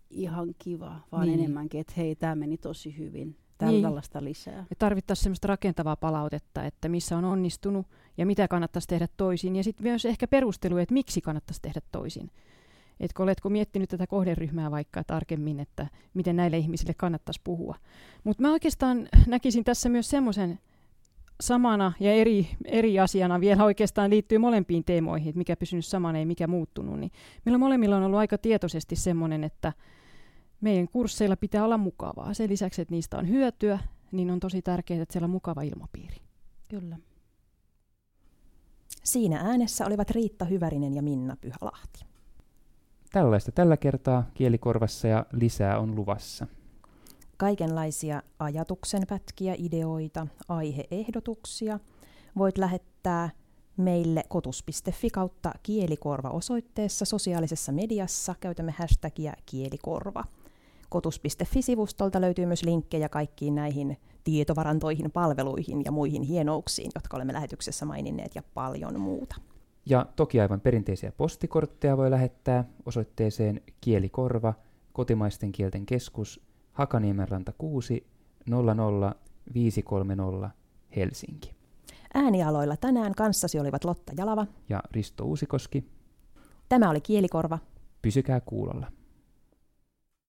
ihan 0.10 0.56
kiva, 0.60 1.00
vaan 1.12 1.28
niin. 1.28 1.40
enemmänkin, 1.40 1.82
että 1.82 1.94
hei, 1.98 2.16
tämä 2.16 2.36
meni 2.36 2.58
tosi 2.58 2.98
hyvin. 2.98 3.38
Tällaista 3.58 4.20
niin. 4.20 4.30
lisää. 4.30 4.66
Me 4.70 4.76
tarvittaisiin 4.80 5.24
sellaista 5.24 5.48
rakentavaa 5.48 5.96
palautetta, 5.96 6.66
että 6.66 6.90
missä 6.90 7.18
on 7.18 7.26
onnistunut 7.26 7.88
ja 8.18 8.26
mitä 8.26 8.48
kannattaisi 8.48 8.88
tehdä 8.88 9.08
toisin. 9.18 9.56
Ja 9.56 9.64
sitten 9.64 9.84
myös 9.84 10.06
ehkä 10.06 10.28
perustelu, 10.28 10.78
että 10.78 10.94
miksi 10.94 11.22
kannattaisi 11.22 11.62
tehdä 11.62 11.82
toisin. 11.92 12.32
Etkö 13.04 13.24
oletko 13.24 13.50
miettinyt 13.50 13.90
tätä 13.90 14.08
kohderyhmää 14.08 14.72
vaikka 14.72 15.04
tarkemmin, 15.04 15.60
että 15.60 15.88
miten 16.14 16.36
näille 16.36 16.58
ihmisille 16.58 16.94
kannattaisi 16.94 17.42
puhua. 17.44 17.76
Mutta 18.24 18.42
mä 18.42 18.52
oikeastaan 18.52 19.10
näkisin 19.28 19.64
tässä 19.64 19.90
myös 19.90 20.10
semmoisen 20.10 20.60
samana 21.42 21.94
ja 22.00 22.14
eri, 22.14 22.48
eri 22.66 23.00
asiana 23.00 23.40
vielä 23.40 23.64
oikeastaan 23.64 24.10
liittyy 24.10 24.38
molempiin 24.38 24.84
teemoihin, 24.84 25.30
että 25.30 25.38
mikä 25.38 25.56
pysynyt 25.56 25.86
samana 25.86 26.20
ja 26.20 26.26
mikä 26.26 26.48
muuttunut. 26.48 27.00
Niin 27.00 27.12
meillä 27.46 27.58
molemmilla 27.58 27.98
on 27.98 28.04
ollut 28.04 28.20
aika 28.20 28.38
tietoisesti 28.38 28.96
semmoinen, 28.96 29.44
että 29.44 29.74
meidän 30.62 30.88
kursseilla 30.88 31.38
pitää 31.38 31.66
olla 31.66 31.78
mukavaa. 31.78 32.34
Sen 32.34 32.50
lisäksi, 32.50 32.82
että 32.82 32.94
niistä 32.94 33.18
on 33.18 33.30
hyötyä, 33.30 33.80
niin 34.12 34.32
on 34.32 34.40
tosi 34.40 34.62
tärkeää, 34.62 35.02
että 35.02 35.14
siellä 35.14 35.26
on 35.26 35.32
mukava 35.32 35.62
ilmapiiri. 35.62 36.18
Kyllä. 36.70 36.98
Siinä 39.04 39.38
äänessä 39.38 39.86
olivat 39.86 40.10
Riitta 40.10 40.46
Hyvärinen 40.46 40.94
ja 40.94 41.02
Minna 41.02 41.38
Pyhälahti. 41.42 42.13
Tällaista 43.14 43.52
tällä 43.52 43.78
kertaa 43.78 44.24
kielikorvassa 44.34 45.08
ja 45.08 45.26
lisää 45.32 45.80
on 45.80 45.96
luvassa. 45.96 46.48
Kaikenlaisia 47.38 48.24
ajatuksenpätkiä, 48.40 49.56
ideoita, 49.58 50.28
aiheehdotuksia 50.50 51.80
voit 52.38 52.58
lähettää 52.58 53.30
meille 53.78 54.24
kotus.fi 54.30 55.10
kautta 55.10 55.52
kielikorva 55.64 56.30
osoitteessa 56.30 57.06
sosiaalisessa 57.06 57.72
mediassa. 57.72 58.36
Käytämme 58.40 58.74
hashtagia 58.78 59.34
kielikorva. 59.46 60.24
Kotus.fi-sivustolta 60.90 62.22
löytyy 62.22 62.46
myös 62.46 62.64
linkkejä 62.64 63.10
kaikkiin 63.10 63.56
näihin 63.56 63.98
tietovarantoihin, 64.24 65.12
palveluihin 65.12 65.82
ja 65.86 65.92
muihin 65.92 66.22
hienouksiin, 66.22 66.92
jotka 66.96 67.18
olemme 67.18 67.34
lähetyksessä 67.34 67.86
maininneet 67.86 68.36
ja 68.36 68.44
paljon 68.54 69.00
muuta. 69.00 69.36
Ja 69.86 70.06
toki 70.16 70.42
aivan 70.42 70.62
perinteisiä 70.62 71.12
postikortteja 71.12 71.98
voi 71.98 72.12
lähettää 72.12 72.64
osoitteeseen 72.86 73.62
Kielikorva, 73.82 74.54
kotimaisten 74.94 75.52
kielten 75.52 75.86
keskus, 75.86 76.42
Hakaniemenranta 76.72 77.54
6, 77.58 78.08
00530 79.54 80.50
Helsinki. 80.96 81.56
Äänialoilla 82.14 82.78
tänään 82.78 83.16
kanssasi 83.16 83.60
olivat 83.60 83.84
Lotta 83.84 84.14
Jalava 84.18 84.48
ja 84.70 84.84
Risto 84.92 85.26
Uusikoski. 85.26 85.86
Tämä 86.70 86.90
oli 86.90 87.02
Kielikorva. 87.02 87.60
Pysykää 88.02 88.40
kuulolla. 88.40 88.92